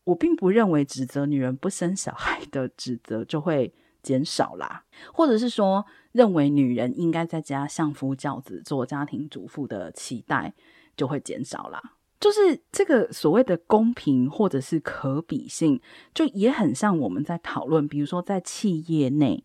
[0.04, 5.84] 我并不认为指责女人不生小孩的指责就会减少啦，或者是说，
[6.16, 10.54] 认为女人应该在家相夫教子、做家庭主妇的期待
[10.96, 11.92] 就会减少啦。
[12.18, 15.78] 就是这个所谓的公平或者是可比性，
[16.14, 19.44] 就也很像我们在讨论，比如说在企业内，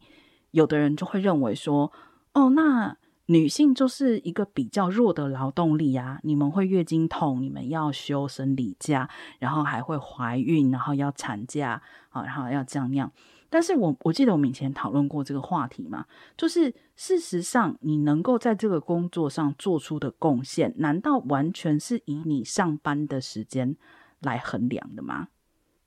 [0.51, 1.91] 有的人就会认为说，
[2.33, 13.11] 哦，那女性就是一个比较弱的劳动力啊，你们会月经痛，你们要休生理假，然后还会怀孕，然后要产假啊，然后要这样那样。
[13.51, 16.05] 但是我我记得我们以前讨论过这个话题嘛，
[16.37, 23.75] 就是事实上你能够在这个工作上做出的贡献，难道完全是以你上班的时间
[24.21, 25.27] 来衡量的吗？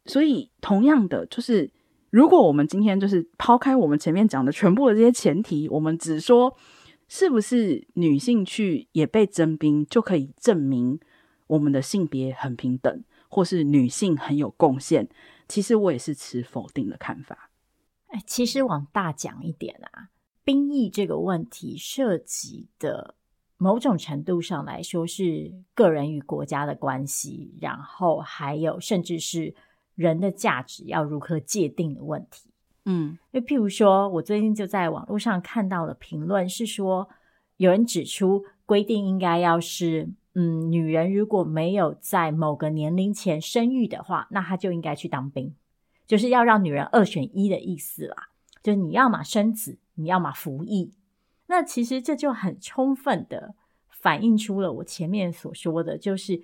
[0.04, 1.70] 所以，同样的，就是
[2.10, 6.54] 如果我们今天就是抛开我们前面讲的全部的这些前提，我们只说
[7.08, 11.00] 是不是女性去也被征兵就可以证明
[11.46, 15.08] 我们的性别很平等，或是女性很有贡献？
[15.48, 17.43] 其实我也是持否定的看法。
[18.14, 20.10] 哎，其实往大讲一点啊，
[20.44, 23.16] 兵役这个问题涉及的。
[23.56, 29.54] 某种程度上来说，是个人与国家的关系，然后还有甚至是
[29.94, 32.50] 人的价值要如何界定的问题。
[32.84, 37.08] 嗯，因为譬如说，我最近就在网络上看到了评论，是说
[37.56, 45.54] 有人指出规定应该要是，嗯，女人如果没有在某个年龄前生育的话，那她就应该去当兵，
[46.06, 48.28] 就是要让女人二选一的意思啦，
[48.62, 50.92] 就是你要么生子，你要么服役。
[51.46, 53.54] 那其实这就很充分的
[53.88, 56.42] 反映出了我前面所说的，就是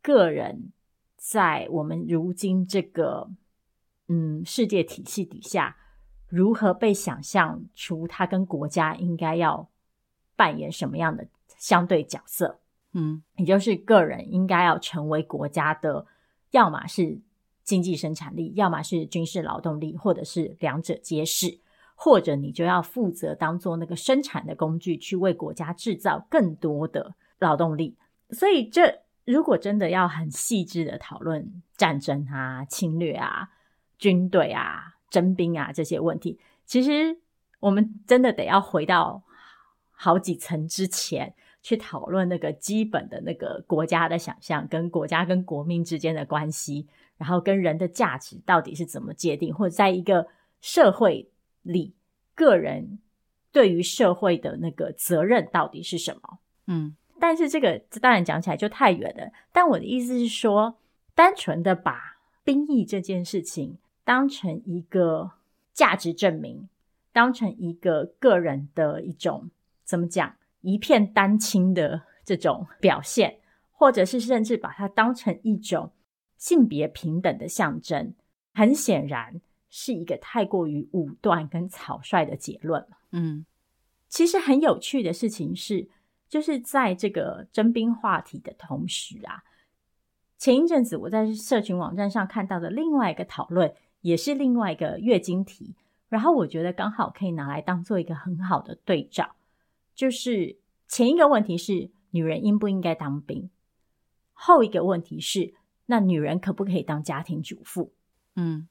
[0.00, 0.72] 个人
[1.16, 3.30] 在我们如今这个
[4.08, 5.76] 嗯世界体系底下，
[6.28, 9.68] 如何被想象出他跟国家应该要
[10.36, 11.26] 扮演什么样的
[11.58, 12.60] 相对角色，
[12.92, 16.06] 嗯，也就是个人应该要成为国家的，
[16.52, 17.20] 要么是
[17.70, 21.60] 经济生产力，要么是军事劳动力，或者是两者皆是。
[22.02, 27.94] 或者你就要负责当做那个生产的工具，去为国家制造更多的劳动力。
[28.30, 33.50] 所以，这如果真的要很细致的讨论战争啊、侵略啊、
[33.98, 37.18] 军队啊、征兵啊这些问题，其实
[37.60, 39.22] 我们真的得要回到
[39.90, 46.88] 好几层之前去讨论那个基本的那个国家的想象，跟国家跟国民之间的关系，
[47.20, 50.26] 然后跟人的价值到底是怎么界定，或者在一个
[50.60, 51.30] 社会。
[51.62, 51.94] 里
[52.34, 53.00] 个人
[53.52, 56.38] 对于社会的那个责任到底是什么？
[56.68, 59.30] 嗯，但是这个当然讲起来就太远了。
[59.52, 60.78] 但我的意思是说，
[61.14, 65.32] 单纯的把兵役这件事情当成一个
[65.74, 66.66] 价值证明，
[67.12, 69.50] 当成一个个人的一种
[69.84, 73.38] 怎么讲，一片丹青的这种表现，
[73.70, 75.92] 或者是甚至把它当成一种
[76.40, 78.12] 性别平等的象征，
[78.52, 79.40] 很显然。
[79.72, 82.84] 是一个太过于武断跟草率的结论。
[83.12, 83.46] 嗯，
[84.08, 85.88] 其实很有趣的事情是，
[86.28, 89.44] 就是在这个征兵话题的同时啊，
[90.36, 95.76] 前一阵子我在社群网站上看到的另外一个讨论，也是另外一个月经题，
[96.08, 99.36] 然后我觉得刚好可以拿来当做一个很好的对照。
[99.94, 103.48] 就是前一个问题是女人应不应该当兵，
[104.32, 105.54] 后一个问题是
[105.90, 107.92] 那女人可不可以当家庭主妇？
[108.36, 108.66] 嗯。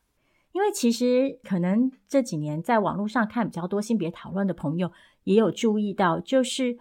[0.52, 4.92] 因为其实可能这几年在网络上看比较多性别讨论的朋友，
[5.24, 6.80] 也有注意到，就是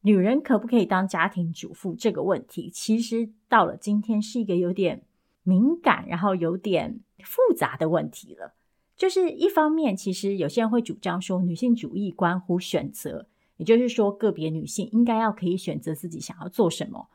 [0.00, 5.02] 女人可不可以当家庭主妇这个问题，其实到了今天是一个有点
[5.42, 8.54] 敏感，然后有点复杂的问题了。
[8.96, 13.26] 就是一方面，其实有些人会主张说，女性主义关乎选择，
[13.58, 17.08] 也就是说，个别女性应该要可以选择自己想要做什么。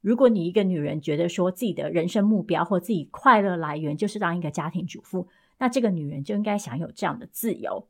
[0.00, 7.86] 如果你一个女人觉得说自己的人生目标或自己快乐来源就是当一个家庭主妇，那这个女人就应该享有这样的自由。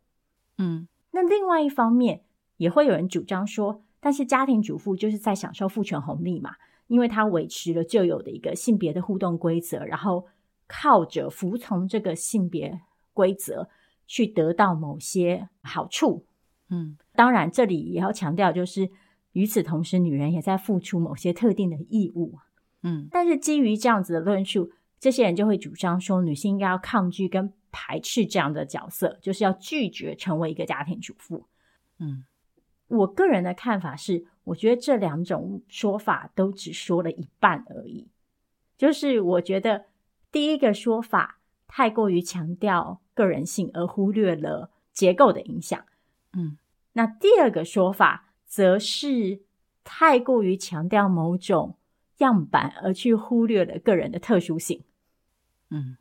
[0.58, 2.22] 嗯，那另外一方面
[2.56, 6.56] 也会有人主张说，但是家庭主妇就是在享受父权红利嘛，
[6.88, 10.26] 因为她维持了旧有的一个性别的互动规则，然后
[10.66, 12.80] 靠着服从这个性别
[13.12, 13.68] 规则
[14.06, 16.24] 去得到某些好处。
[16.70, 18.90] 嗯，当然这里也要强调就是。
[19.32, 22.38] 与此同时，女人也在付出某些特定的义务。
[22.82, 31.46] 嗯，但是基于这样子的论述，这些人就会主张说，女性应该要抗拒跟排斥这样的角色，就是要拒绝成为一个家庭主妇。
[31.98, 32.24] 嗯，
[32.88, 38.08] 我个人的看法是，我觉得这两种说法都只说了一半而已。
[38.76, 39.84] 就是我觉得
[40.32, 41.38] 第一个说法
[41.68, 45.84] 太过于强调个人性，而忽略了结构的影响。
[46.32, 46.56] 嗯，
[46.94, 48.26] 那第二个说法。
[48.50, 49.42] 则是
[49.84, 51.76] 太过于强调某种
[52.18, 54.82] 样板，而去忽略了个人的特殊性。
[55.68, 55.96] 嗯，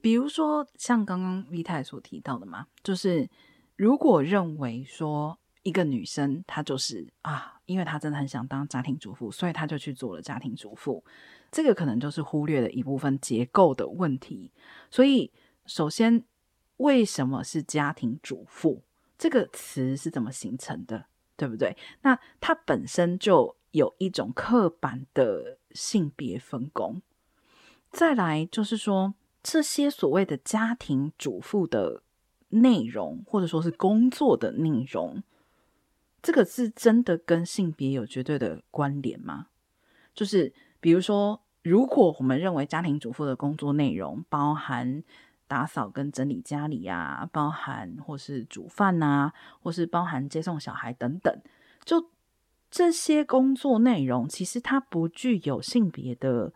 [0.00, 3.28] 比如说像刚刚 V 太所提到的嘛，就是
[3.76, 11.04] 如果认为说一个女生她就是啊，因为她真的很想当家庭主妇，所以她就去做了家庭主妇，
[11.50, 14.50] 这个可能就是忽略了一部分结构的问题。
[14.90, 15.30] 所以，
[15.66, 16.24] 首先，
[16.78, 18.82] 为什么是家庭主妇
[19.18, 21.04] 这个词是怎么形成的？
[21.36, 21.76] 对不对？
[22.02, 27.00] 那它本身就有一种刻板的性别分工。
[27.90, 32.02] 再来就是说，这些所谓的家庭主妇的
[32.48, 35.22] 内容，或者说是工作的内容，
[36.22, 39.48] 这个是真的跟性别有绝对的关联吗？
[40.14, 45.02] 就是比如说，如果我们认为家庭主妇的工作内容包含
[45.52, 51.42] 打扫跟整理家里啊，包含或是煮饭啊，或是包含接送小孩等等，
[51.84, 52.08] 就
[52.70, 56.54] 这些工作内容，其实它不具有性别的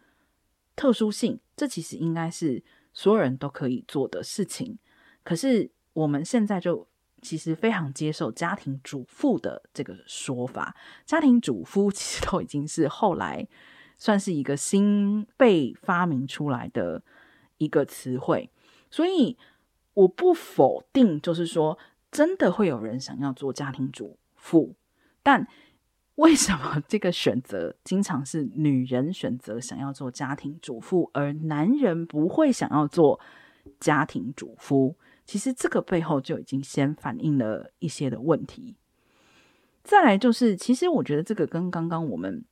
[0.75, 4.79] 特殊性，这其实应该是所有人都可以做的事情。
[5.23, 6.89] 可是我们现在就
[7.21, 10.75] 其实非常接受家庭主妇的这个说法，
[11.05, 13.47] 家庭主夫其实都已经是后来
[13.99, 17.03] 算是一个新被发明出来的
[17.59, 18.51] 一个词汇。
[18.97, 19.37] 所以
[19.93, 21.79] 我不否定，就是说
[22.11, 24.75] 真的会有人想要做家庭主妇，
[25.23, 25.47] 但
[26.15, 33.21] 为什么这个选择经常是女人选择想要做家庭主妇，而男人不会想要做
[33.79, 34.97] 家庭主夫？
[35.27, 38.77] 其实这个背后就已经先反映了一些的问题。
[39.85, 42.43] 再来就是，其实我觉得这个跟刚刚我们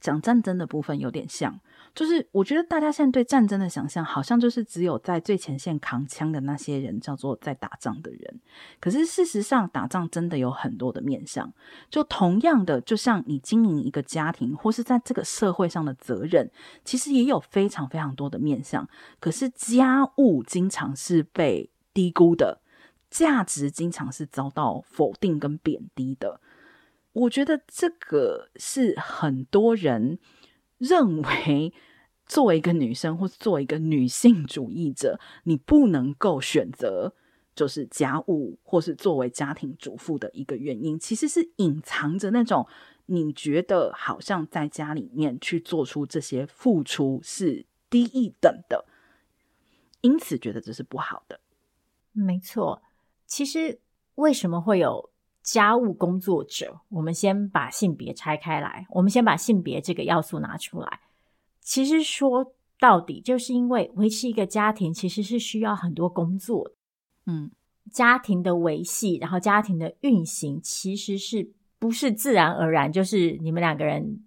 [0.00, 1.60] 讲战争的部分有点像。
[1.94, 8.40] 就是我觉得大家现在对战争的想象，好像就是只有在最前线扛枪的那些人叫做在打仗的人。
[8.80, 11.52] 可是事实上，打仗真的有很多的面向。
[11.90, 16.50] 就同样的，就像你经营一个家庭，或是在这个社会上的责任，
[16.82, 18.88] 其实也有非常非常多的面向。
[19.20, 22.62] 可是家务经常是被低估的，
[23.10, 26.40] 价值经常是遭到否定跟贬低的。
[27.12, 30.18] 我觉得这个是很多人。
[30.82, 31.72] 认为
[32.26, 37.14] 作为一个女生，或作为一个女性主义者，你不能够选择
[37.54, 42.66] 就是家务，或是作为家庭主妇的一个原因，其实是隐藏着那种
[43.06, 48.84] 你觉得好像在家里面去做出这些付出是低一等的，
[50.00, 51.38] 因此觉得这是不好的。
[52.10, 52.82] 没错，
[53.24, 53.78] 其实
[54.16, 55.10] 为什么会有？
[55.42, 61.00] 家务工作者，我们先把性别拆开来，我们先把性别这个要素拿出来。
[61.60, 66.72] 其实说到底，就是因为维持一个家庭其实是需要很多工作，
[67.26, 67.50] 嗯，
[67.90, 74.24] 家庭的维系，然后家庭的运行，其实是不是自然而然，就是你们两个人。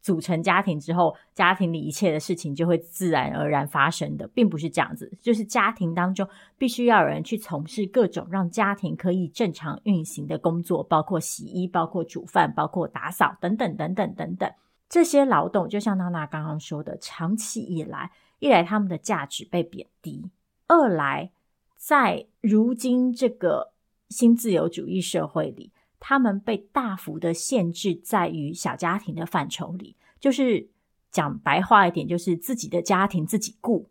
[0.00, 5.12] 组成家庭之后，家庭里一切的事情就会自然而然发生的，并不是这样子。
[5.20, 6.26] 就是家庭当中
[6.56, 14.50] 必须要有人去从事各种让家庭可以正常运行的工作，包括洗衣、包括煮饭、包括打扫等等等等等等。
[14.88, 20.30] 这些劳动，就像娜娜刚刚说的，长期以来，一来他们的价值被贬低，
[20.66, 21.30] 二来
[21.76, 23.72] 在如今这个
[24.08, 25.70] 新自由主义社会里。
[26.00, 30.66] 他们被大幅的限制在于小家庭的范畴里，就是
[31.12, 33.88] 讲白话一点，就是自己的家庭自己顾。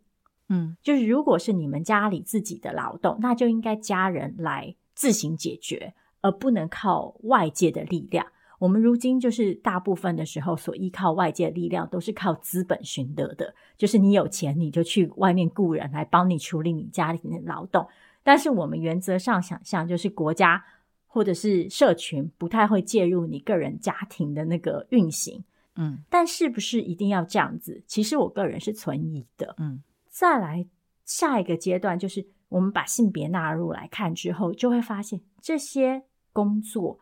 [0.48, 8.26] 嗯，就是如果是你们家里自己的劳动，那就应该家人来自行解决，而不能靠外界的力量。
[8.58, 17.86] 我们如今就是大部分的时候所依靠外界的力量，都是靠资本寻得的，就是你有钱你就去外面雇人来帮你处理你家里的劳动。
[18.22, 20.64] 但是我们原则上想象，就是国家。
[21.12, 25.42] 或者是社群不太会介入你个人家庭的那个运行，
[25.74, 27.82] 嗯，但是不是一定要这样子？
[27.84, 29.82] 其实我个人是存疑的，嗯。
[30.08, 30.64] 再来
[31.04, 37.00] 下一个阶段，就是我们把性别纳入来看之后，就会发现这些工作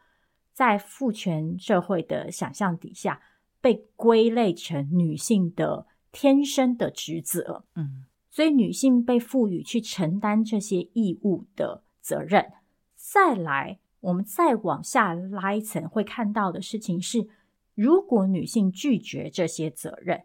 [0.54, 3.20] 在父权社会的想象底下，
[3.61, 12.52] 被归类成女性的天生的职责，嗯，所以女性被赋予去承担这些义务的责任。
[12.96, 13.80] 再来。
[14.01, 17.28] 我们再往下拉一层，会看到的事情是：
[17.74, 20.24] 如果女性拒绝这些责任，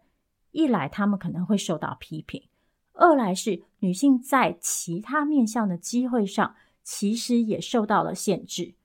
[0.51, 2.43] 一来她们可能会受到批评；
[2.93, 8.75] 二来是女性在其他面向的机会上，其实也受到了限制。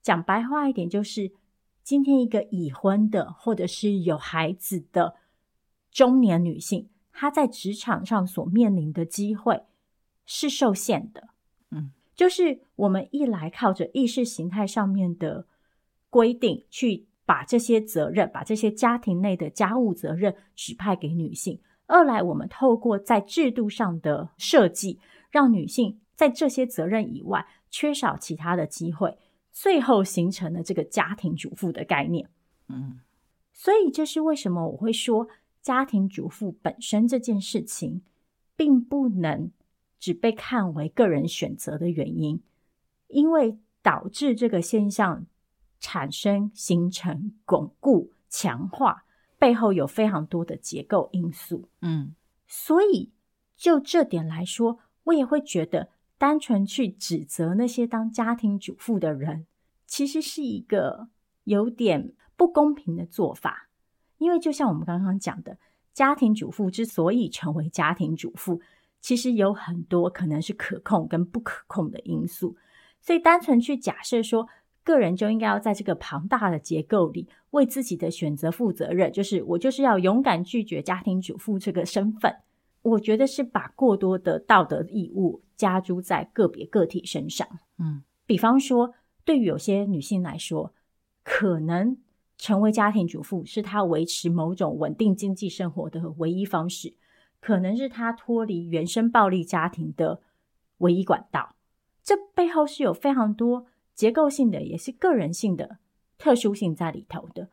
[0.00, 1.32] 讲白话一点，就是
[1.82, 5.16] 今天一个已婚的或者是有孩子的
[5.90, 9.64] 中年女性，她在职场上所面临的机会
[10.24, 11.28] 是受限的。
[12.18, 12.28] 嗯。
[12.28, 15.46] 就是我们一来靠着意识形态上面的
[16.10, 24.98] 规定，去把这些责任，把这些家庭内的家务责任指派给女性；二来，我们透过在制度上的设计，
[25.30, 29.16] 让女性在这些责任以外缺少其他的机会，
[29.52, 32.28] 最后形成了这个家庭主妇的概念。
[32.66, 32.98] 嗯，
[33.52, 35.28] 所以这是为什么我会说
[35.62, 38.02] 家庭主妇本身这件事情
[38.56, 39.52] 并不能。
[39.98, 42.40] 只被看为个人选择的原因，
[43.08, 45.26] 因为导致这个现象
[45.80, 49.04] 产生、形成、巩固、强化，
[49.38, 51.68] 背后有非常多的结构因素。
[51.80, 52.14] 嗯，
[52.46, 53.10] 所以
[53.56, 59.46] 就这点来说，我也会觉得，单纯去指责那些当家庭主妇的人，
[59.86, 61.08] 其实是一个
[61.44, 63.68] 有点不公平的做法。
[64.18, 65.58] 因为就像我们刚刚讲的，
[65.94, 68.60] 家庭主妇之所以成为家庭主妇，
[69.00, 72.56] 其实有很多可能是可控跟不可控的因素。
[73.00, 74.48] 所以，单纯去假设说，
[74.82, 82.34] 个人就应该要在这个庞大的结构里为自己的选择负责任，就是我就是要勇敢拒绝家庭主妇这个身份。
[82.82, 87.46] 我觉得是把过多的道德义务加诸在个别个体身上。
[87.78, 88.94] 嗯，比方说，
[89.24, 90.72] 对于有些女性来说，
[91.22, 91.96] 可能。
[92.40, 96.94] 成为家庭主妇是她维持某种稳定经济生活的唯一方式，
[97.40, 100.20] 可能是他脱离原生暴力家庭的
[100.78, 101.54] 唯一管道。
[102.02, 105.78] 这背后是有非常多结构性的，也是个人性的
[106.16, 107.48] 特殊性在里头的。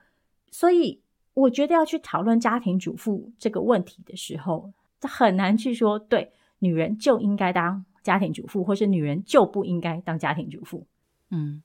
[0.49, 1.01] 所以，
[1.33, 4.71] 我觉得要去讨论家庭主妇这个问题的时候，
[5.01, 10.87] 很难去说对女人就应该当家庭主妇，或是女人就不应该当家庭主妇。
[11.29, 11.61] 嗯。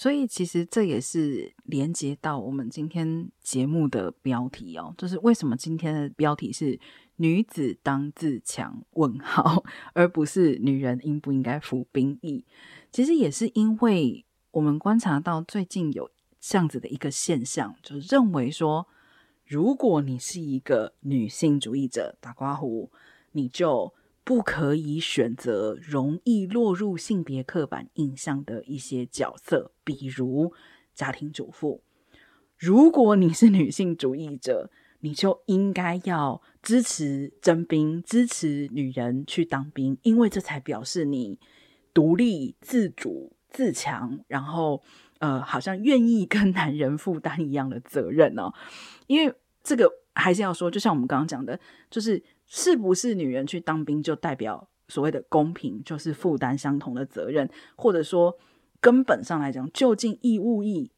[0.00, 6.80] 所以，其实这也是连接到我们今天节目的标题哦，就是为什么今天的标题是
[7.16, 12.46] “女子当自强”问号，而不是“女人应不应该服兵役”。
[12.90, 18.88] 其实也是因为我们观察到最近有这样子的一个现象，就认为说，
[19.44, 22.90] 如果你是一个女性主义者，打刮胡，
[23.32, 23.92] 你就。
[24.30, 30.52] 不可以选择容易落入性别刻板印象的一些角色，比如
[30.94, 31.82] 家庭主妇。
[32.56, 34.70] 如果你是女性主义者，
[35.00, 41.40] 你就应该要支持征兵，支持女人去当兵，因为这才表示你
[41.92, 44.80] 独立、自主、自强，然后
[45.18, 48.52] 呃，好像愿意跟男人负担一样的责任哦。
[49.08, 51.58] 因为这个还是要说，就像我们刚刚讲的，
[51.90, 52.22] 就是。
[52.50, 58.36] 是不是女人去当兵就代表所谓的公平，就是负担相同的责任，或者说
[58.80, 60.90] 根本上来讲，究竟义务役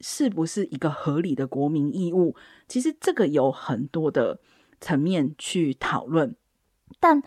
[0.00, 2.34] 是不是一个合理的国民义务？
[2.66, 4.40] 其实这个有很多的
[4.80, 6.34] 层面去讨论。
[6.98, 7.22] 但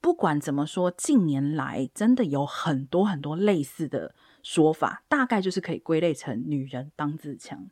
[0.00, 7.68] 不管怎么说，近年来真的有很多很多类似的说法，大概就是可以归类成女人当自强。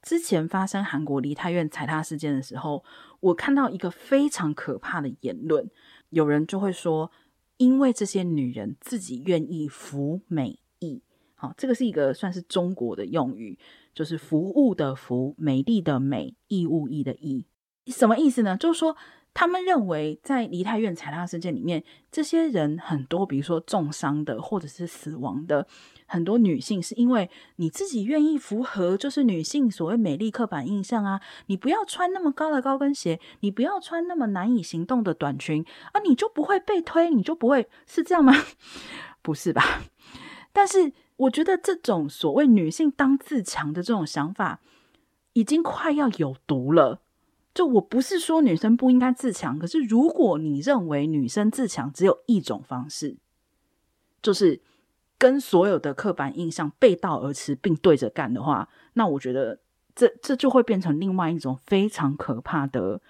[0.00, 2.84] 之前发生韩国梨泰院踩踏事件的时候，
[3.20, 5.70] 我看到一个非常可怕的言论，
[6.10, 7.10] 有人就会说，
[7.56, 11.02] 因为这些女人自己愿意服美役，
[11.34, 13.58] 好，这个是一个算是中国的用语，
[13.94, 17.44] 就是服务的服，美丽的美，义务役的义，
[17.86, 18.56] 什么意思呢？
[18.56, 18.96] 就是说。
[19.34, 25.64] 他们认为，在梨泰院踩踏事件里面，这些人很多，比如说重伤的或者是死亡的
[26.08, 38.32] 很多女性，是因为你自己愿意符合就是女性所谓美丽刻板印象啊，你不要穿那么高的高跟鞋，你不要穿那么难以行动的短裙啊，你就不会被推，你就不会是这样吗？
[39.22, 39.82] 不是吧？
[40.52, 44.60] 但是我觉得这种所谓女性当自强的这种想法，
[45.34, 47.02] 已经快要有毒了。
[47.54, 53.16] 就我不是说女生不应该自强，可是如果你认为女生自强只有一种方式，
[54.22, 54.60] 就是
[55.18, 59.60] 跟所有的刻板印象背道而驰并对着干的话，那我觉得
[59.94, 63.00] 这这就会变成另外一种非常可怕的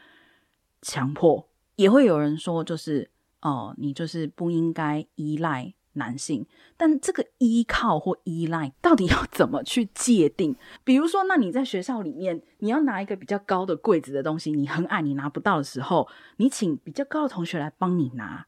[0.83, 1.49] 强迫。
[1.77, 3.11] 也会有人说，就是
[3.43, 5.75] 哦，你就是不应该依赖。
[5.95, 6.47] 男性，
[6.77, 10.55] 但这个依靠或依赖到底要怎么去界定？
[10.85, 16.07] 比如说，那你在学校里面，你要拿一个比较高的柜子的东西，你很矮，你拿不到的时候，
[16.37, 18.47] 你请比较高的同学来帮你拿，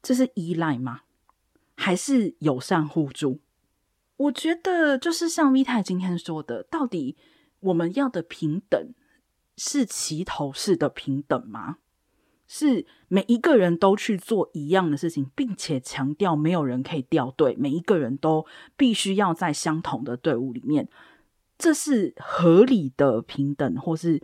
[0.00, 1.00] 这是依赖吗？
[1.76, 3.40] 还是友善互助？
[4.16, 7.16] 我觉得就是像 Vita 今天说的，到底
[7.60, 8.94] 我们要的平等
[9.56, 11.78] 是齐头式的平等吗？
[12.46, 18.44] 是每一个人都去做一样的事情，并且强调没有人可以掉队，每一个人都
[18.76, 20.88] 必须要在相同的队伍里面，
[21.56, 24.22] 这是合理的平等，或是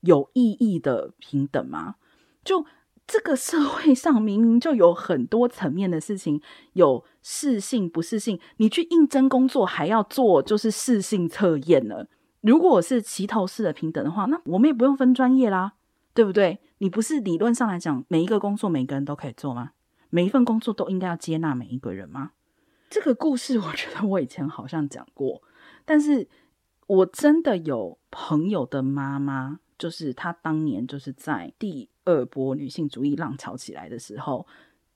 [0.00, 1.96] 有意义的平等吗？
[2.42, 2.64] 就
[3.08, 6.40] 这个社会 上明明就有很多层面的事情，
[6.74, 12.04] 有适性不适性，你去应征工作还要做就是适性测验呢？
[12.42, 15.72] 如果是齐头式的平等的话，那我们也不用分专业啦，
[16.12, 16.60] 对不对？
[16.78, 19.70] 你不是理论上来讲，每一个工作每个人都可以做吗？
[20.10, 22.32] 每一份工作都应该要接纳每一个人吗？
[22.90, 25.42] 这个故事我觉得我以前好像讲过，
[25.84, 26.28] 但是
[26.86, 34.46] 我真的有朋友的妈妈，就是她当年就是在第二波女性主义浪潮起来的时候，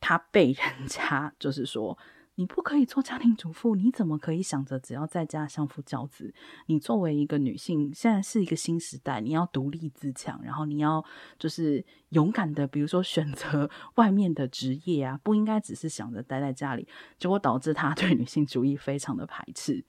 [0.00, 1.98] 她被人家就是说。
[2.36, 6.32] 你不可以做家庭主妇，你怎么可以想着只要在家相夫教子？
[6.64, 11.04] 你作为一个女性，现在是一个新时代，你要独立自强，然后你要
[11.38, 16.88] 就是勇敢的，比如说选择 外面的职业啊，不应该只是想着待在家里，
[17.18, 19.84] 结果导致她对女性主义非常的排斥。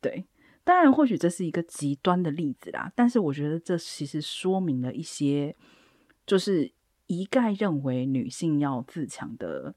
[0.00, 0.26] 对，
[0.64, 5.54] 当然，或许这是一个极端的例子啦，但是我觉得这其实说明了一些，
[6.26, 6.72] 就是
[7.06, 9.74] 一概认为女性要自强的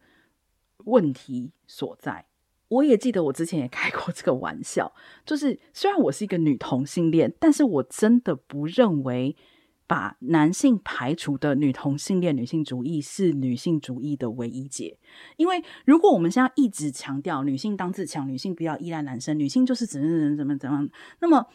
[0.86, 2.26] 问题所在。
[2.70, 4.94] 我也记得我之前也开过这个玩笑，
[5.26, 9.36] 就是虽然我是一个女同性恋，但是我真的不认为。
[9.90, 14.98] 把男性排除的女同性恋女性主义是女性主义的唯一解，
[15.38, 20.90] 因为如果我们现在一直强调女性当自强，女性不要依赖男生，女性就是怎么怎么怎么怎么，
[21.22, 21.48] 那么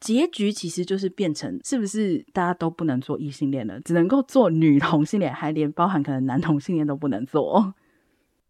[0.00, 7.74] 结局其实就是变成是不是大家都不能做异性恋了，只能够做女同性恋，还连包含可能男同性恋都不能做。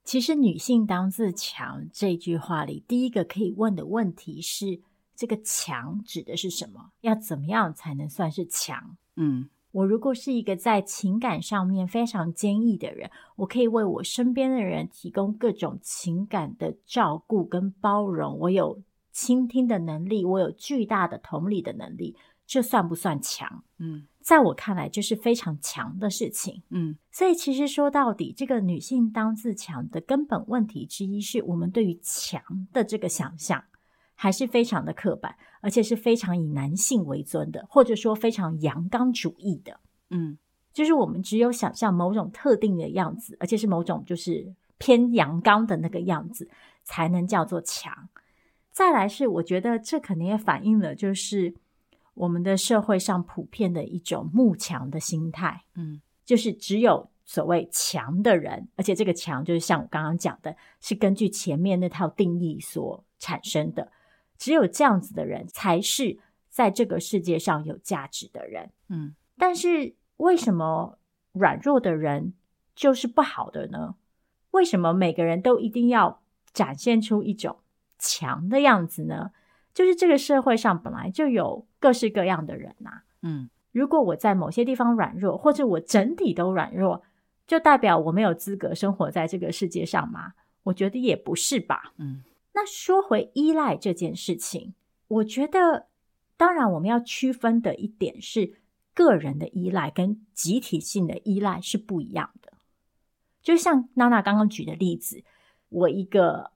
[0.05, 4.81] 其实“女性当自强”这句话里，第一个可以问的问题是。
[5.17, 6.93] 这个强指的是什么？
[7.03, 8.97] 要怎么样才能算是强？
[9.17, 18.81] 嗯，我如果是一个在情感上面非常坚毅的人，我可以为我身边的人提供各种情感的照顾跟包容，我有
[19.13, 23.65] 倾听的能力，我有巨大的同理的能力，这算不算强？
[23.79, 26.63] 嗯，在我看来，这是非常强的事情。
[26.71, 32.43] 嗯，所以其实说到底，这个女性当自强的根本问题之一，是我们对于强
[32.73, 33.65] 的这个想象。
[34.23, 39.81] 还是非常的刻板，而且是非常以男性为尊的，或者说非常阳刚主义的。
[40.11, 40.37] 嗯，
[40.75, 46.51] 就是我们只有想象某种特定的样子，而且是某种就是偏阳刚的那个样子，
[46.85, 48.11] 才能叫做强。
[48.81, 51.55] 再来是，我觉得这可能也反映了就是
[52.15, 55.65] 我们的社会上普遍的一种慕强的心态。
[55.75, 63.93] 嗯，就是只有所谓强的人，而且这个强就是像我刚刚讲的，是根据前面那套定义所产生的。
[64.39, 66.19] 只有这样子的人才是
[66.49, 68.71] 在这个世界上有价值的人。
[68.89, 70.99] 嗯，但是为什么
[71.33, 72.33] 软弱的人
[72.75, 73.97] 就是不好的呢？
[74.53, 76.23] 为什么每个人都一定要
[76.55, 77.59] 展现出一种
[78.01, 79.31] 强的样子呢？
[79.73, 83.03] 就是这个社会上本来就有各式各样的人呐。
[83.23, 87.03] 嗯，如果我在某些地方软弱，或者我整体都软弱，
[87.47, 90.33] 就代表我没有资格生活在这个世界上吗？
[90.65, 91.93] 我觉得也不是吧。
[91.99, 92.25] 嗯。
[92.53, 94.75] 那说回依赖这件事情，
[95.07, 95.87] 我觉得，
[96.37, 98.55] 当然我们要区分的一点是，
[98.93, 102.53] 个人的依赖跟集体性的依赖是不一样的。
[103.41, 105.23] 就像娜娜刚刚举的例子，
[105.69, 106.51] 我一个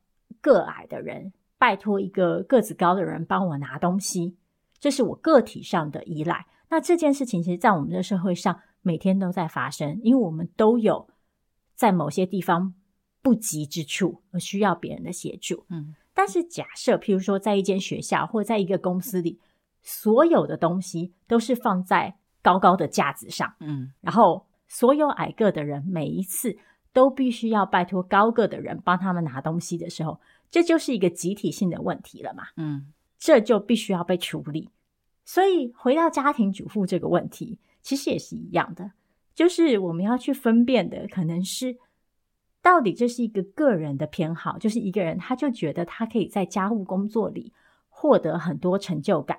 [0.45, 4.37] 个矮的人，拜托一个个子高的人帮我拿东西，
[4.79, 6.45] 这是我个体上的依赖。
[6.69, 11.09] 那这件事情其实，在我们的社会上每天都在发生，因为我们都有
[11.75, 12.75] 在某些地方。
[13.25, 19.41] 不及之处而需要别人的协助，嗯，但是假设，譬如说，在一间学校或在一个公司里，
[19.81, 26.55] 所有的东西都是放在高高的架子上，嗯，然后所有矮个的人每一次
[26.93, 30.21] 都必须要拜托高个的人帮他们拿东西的时候，
[30.55, 34.71] 这就是一个集体性的问题了嘛，嗯，这就必须要被处理。
[35.25, 38.93] 所以回到家庭主妇这个问题，其实也是一样的，
[39.35, 41.77] 就是我们要去分辨的可能是。
[42.63, 47.53] 到底这是一个个人的偏好，就是一个人他就觉得他可以在家务工作里
[47.89, 49.37] 获得很多成就感，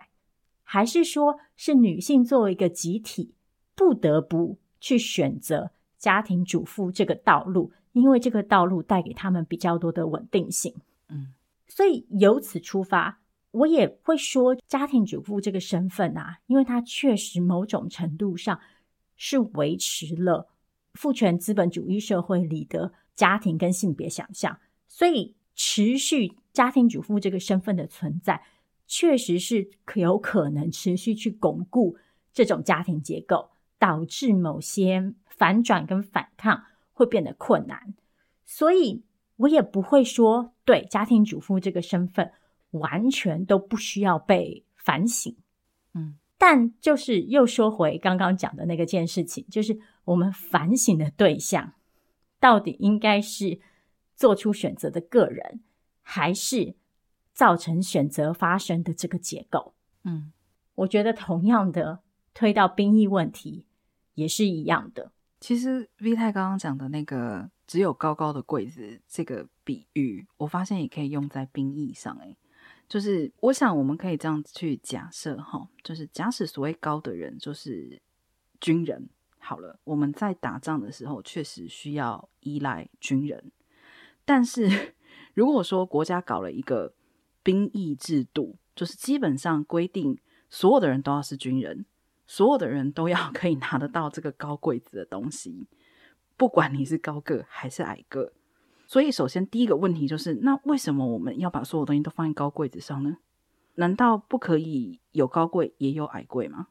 [0.63, 3.33] 还是说是女性作为一个集体
[3.73, 10.75] 不得不去选择家庭主妇这个道路，因为这个道路带给他们比较多的稳定性。
[11.09, 11.33] 嗯，
[11.67, 18.59] 所以由此出发，我也会说家庭主妇这个身份啊，因为它确实某种程度上
[19.15, 20.49] 是维持了
[20.93, 22.93] 父权资本主义社会里的。
[23.15, 28.43] 家庭跟性别想象，所以持续家庭主妇这个身份的存在，
[28.87, 31.95] 确实是有可能持续去巩固
[32.33, 37.93] 这种家庭结构，导致某些反转跟反抗会变得困难。
[38.43, 39.05] 所以
[39.37, 42.31] 我也不会说，对家庭主妇这个身份
[42.71, 45.35] 完全都不需要被反省。
[45.93, 51.73] 嗯，但就是又说回刚刚讲的那个件事情，就是我们反省的对象。
[52.39, 53.59] 到底应该是
[54.15, 55.61] 做出选择的个人，
[56.01, 56.75] 还是
[57.33, 59.73] 造成选择发生的这个结构？
[60.03, 60.31] 嗯，
[60.75, 62.01] 我觉得同样的
[62.33, 63.65] 推到兵役问题
[64.13, 65.11] 也是一样的。
[65.45, 72.17] 其实 V 太刚刚讲的那个只有高高的柜子这个比喻，我发现也可以用在兵役上。
[72.17, 72.35] 诶，
[72.89, 78.01] 就是我想我们可以这样去假设哈，就是假使所谓高的人就是
[78.59, 79.07] 军人。
[79.37, 83.51] 好了，我们在打仗的时候确实需要依赖军人，
[84.25, 84.95] 但是
[85.35, 86.95] 如果说国家搞了一个
[87.43, 90.17] 兵役制度，就是基本上规定
[90.49, 91.85] 所有的人都要是军人，
[92.27, 95.67] 所有的人都要 可以拿得到这个高柜子的东西，
[96.37, 98.33] 不管你是高个还是矮个。
[98.87, 103.17] 所以首先第一个问题就是，那为什么我们要把所有东西都放在高柜子上呢？
[103.75, 106.67] 难道不可以有高柜也有矮柜吗？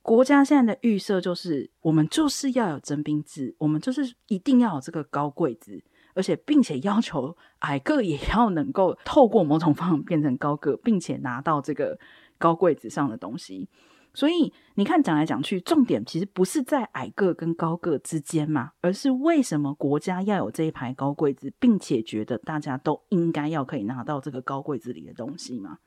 [0.00, 5.82] 国家现在的预设就是，我们就是要有征兵制，我们就是一定要有这个高柜子，
[6.14, 11.98] 而且并且要求矮个也要能够透过某种方式变成高个，并且拿到这个
[12.38, 13.68] 高柜子上的东西。
[14.14, 25.78] 所以你看，讲来讲去，重点其实不是在矮个跟高个之间嘛，而是为什么国家要有这一排高柜子，并且觉得大家都应该要可以拿到这个高柜子里的东西嘛？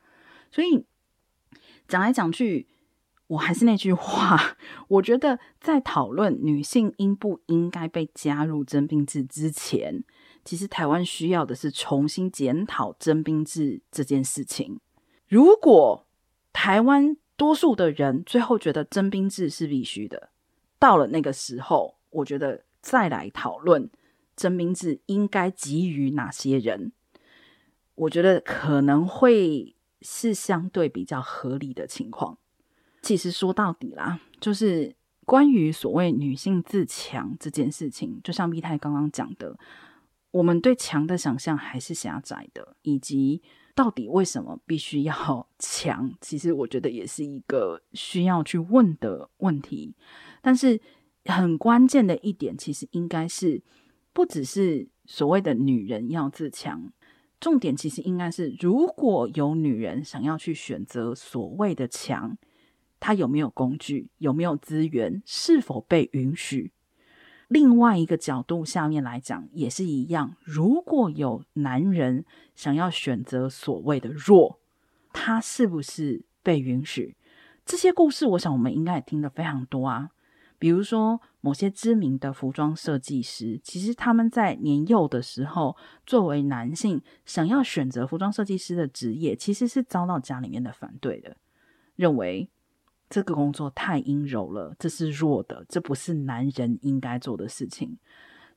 [0.52, 0.86] 所以
[1.88, 2.68] 讲来讲去，
[3.28, 4.58] 我还是那句话，
[4.90, 10.04] 我觉得在讨论女性应不应该被加入征兵制之前，
[10.44, 14.82] 其实台湾需要的是重新检讨征兵制这件事情。
[15.28, 16.06] 如果
[16.52, 20.30] 台湾多数的人最后觉得征兵制是必须的，
[20.80, 23.88] 到了那个时候，我觉得再来讨论
[24.36, 26.92] 征兵制应该给予哪些人，
[27.94, 32.40] 我觉得可能会是相对比较合理的情况。
[33.04, 39.56] 其实说到底啦，就是关于所谓女性自强这件事情，就像碧泰刚刚讲的，
[40.32, 43.44] 我们对强的想象还是狭窄的，以及。
[43.78, 46.12] 到底为什么必须要 强？
[46.20, 49.94] 其实我觉得也是一个需要去问的问题。
[50.42, 50.82] 但是
[51.26, 53.62] 很关键的一点，其实应该是
[54.14, 56.92] 不只是所谓的女人要自强，
[57.40, 62.36] 重点其实应该是，如果有女人想要去选择所谓的强，
[63.00, 66.72] 她有没有工具，有没有资源，是否被允许？
[67.48, 74.60] 另外一个角度下面来讲也是一样，如果有男人想要选择所谓的弱，
[75.14, 77.16] 他是不是被允许？
[77.66, 80.10] 这些故事，我想我们应该也听得非常多啊。
[80.60, 91.38] 比如说，某些知名的服装设计师，其实他们在年幼的时候，作为男性想要选择服装设计师的职业，其实是遭到家里面的反对的，
[91.96, 92.50] 认为。
[93.10, 97.98] 这个工作太阴柔了，这是弱的，这不是男人应该做的事情。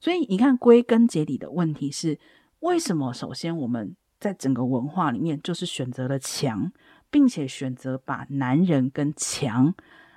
[0.01, 2.19] 所以你看，归根结底的问题是，
[2.61, 3.13] 为什么？
[3.13, 6.73] 首先，我们在整个文化里面就是选择了强，
[7.11, 9.75] 并且选择把男人跟强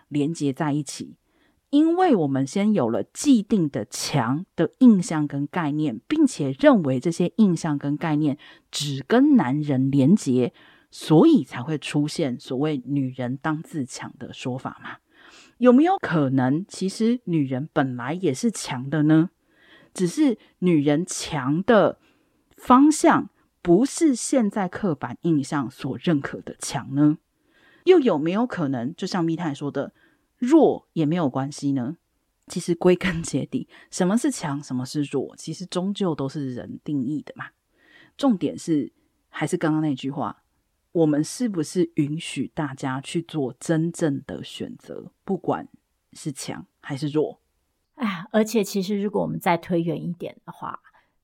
[0.08, 1.16] 连接在一起，
[1.70, 8.38] 因为我们先有了既定的强的印象跟概念，并且认为这些印象跟概念
[8.72, 10.54] 只跟男人连接。
[10.96, 14.98] 所以才会出现所谓“女人当自强”的说法嘛？
[15.58, 19.32] 有没有可能，其实女人本来也是强的呢？
[19.92, 21.98] 只是女人强的
[22.56, 23.32] 方向
[23.64, 27.18] 不是现在刻板印象所认可的强呢？
[27.86, 29.96] 又有没有可能，就像密探说的，
[30.38, 31.98] 弱也没有关系呢？
[32.46, 37.48] 其实归根结底，什么是强，什么是弱，其实终究都是人定义的嘛。
[38.16, 38.94] 重点是，
[39.30, 40.43] 还是刚刚那句话。
[40.94, 45.68] 我们是不是允许大家去做真正的选择，不管
[46.14, 47.40] 是强还是弱？
[47.96, 50.80] 哎，而且其实如果我们再推远一点的话，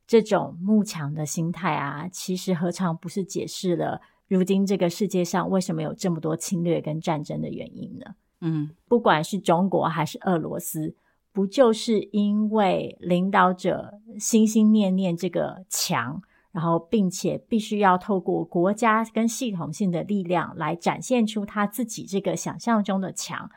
[0.07, 8.15] 这种慕强的心态啊，其实何尝不是解释了如今这个世界上为什么有这么多侵略跟战争的原因呢？
[8.41, 10.95] 嗯，不管是中国还是俄罗斯，
[11.31, 16.23] 不就是因为领导者心心念念这个强？
[16.51, 23.51] 然后，并且必须要透过国家跟系统性的力量来展现出他自己这个想象中的强，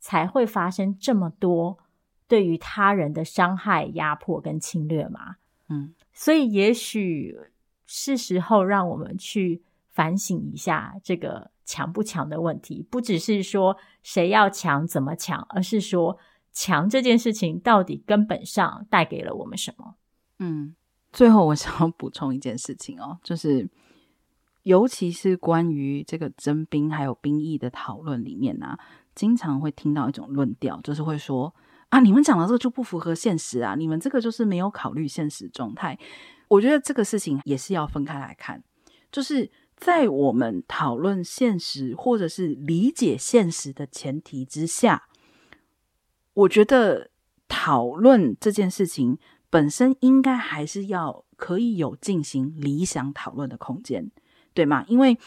[0.00, 1.78] 才会发生这么多
[2.26, 5.36] 对于他人的伤害、压迫跟侵略嘛？
[5.68, 7.38] 嗯，所以也许
[7.86, 16.18] 是时候让我们去反省一下这个强不强的问题，不只是说谁要强怎么强，而是说
[16.50, 19.96] 强这件事情到底根本上带给了我们什么？
[20.38, 20.74] 嗯。
[21.10, 23.68] 最后，我想要补充一件事情哦，就是
[24.64, 28.78] 尤其是关于这个征兵还有兵役的讨论里面啊，
[29.14, 31.52] 经常会听到一种论调，就是会说
[31.88, 35.98] 啊，你们讲的这个就不符合现实啊，你们这个就是没有考虑现实状态。
[36.48, 38.62] 我觉得这个事情也是要分开来看，
[39.10, 45.08] 就是在我们讨论现实或者是理解现实的前提之下，
[46.34, 47.10] 我觉得
[47.48, 49.18] 讨论这件事情。
[49.50, 54.10] 本身应该还是要可以有进行理想讨论的空间，
[54.52, 54.84] 对吗？
[54.88, 55.18] 因为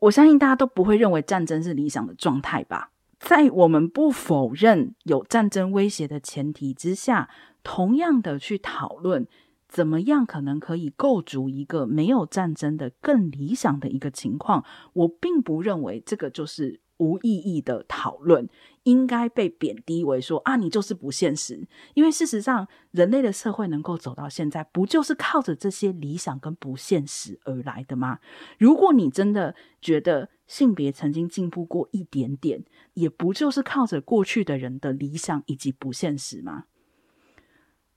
[0.00, 2.90] 我相信大家都不会认为战争是理想的状态吧。
[3.18, 7.30] 在我们不否认有战争威胁的前提之下，
[7.62, 9.26] 同样的去讨论
[9.66, 18.48] 怎么样可能可以构筑一个没有战争的更理想的一个情况，我并不认为这个就是无意义的讨论，
[18.84, 21.66] 应该被贬低为说啊，你就是不现实。
[21.94, 28.20] 因为事实上，人类的社会能够走到现在，不就是靠着这些理想跟不现实而来的吗？
[28.58, 32.64] 如果你真的觉得性别曾经进步过一点点，
[32.94, 36.64] 也不就是靠着过去的人的理想以及不现实吗？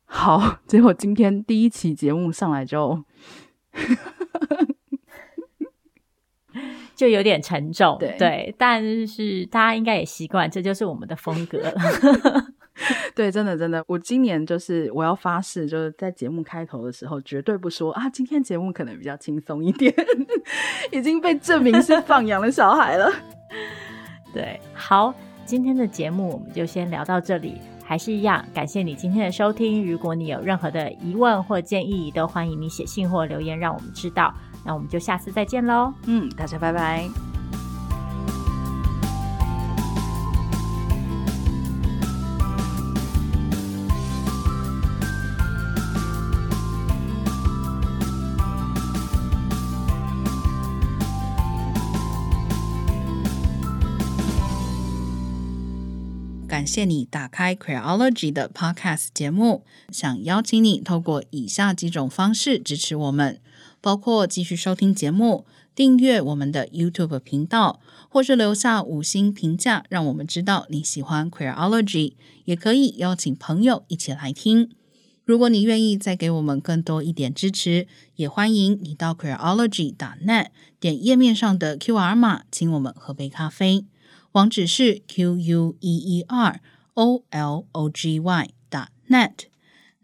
[0.05, 3.03] 好， 结果今天第一期节目上来就。
[6.97, 11.73] 就有点沉重，对，对，但是大家应该也习惯，这就是我们的风格了。
[13.15, 19.93] 对，真的，真的，我今年就是我要发誓，就是在节目开头的时候，绝对不说啊，今天节目可能比较轻松一点，
[20.91, 23.11] 已经被证明是放羊的小孩了。
[24.33, 25.13] 对，好，
[25.45, 29.89] 今天的节目我们就先聊到这里，还是一样，感谢你今天的收听。
[29.89, 34.33] 如果你有任何的疑问或建议，都欢迎你写信或留言让我们知道。
[34.63, 35.93] 那我们就下次再见喽。
[36.05, 37.09] 嗯，大家拜拜。
[56.49, 63.39] 感谢你打开 Queerology 的 Podcast 节目，想邀请你透过以下几种方式支持我们。
[63.81, 72.13] 包括继续收听节目、订阅我们的 YouTube 频道，或是留下五星评价，让我们知道你喜欢 Queerology。
[72.45, 74.69] 也可以邀请朋友一起来听。
[75.25, 80.47] 如果你愿意再给我们更多一点支持，也欢迎你到 Queerology.net
[80.79, 83.85] 点页面上的 QR 码，请我们喝杯咖啡。
[84.31, 86.61] 网址是 Q U E E R
[86.93, 89.31] O L O G Y.net。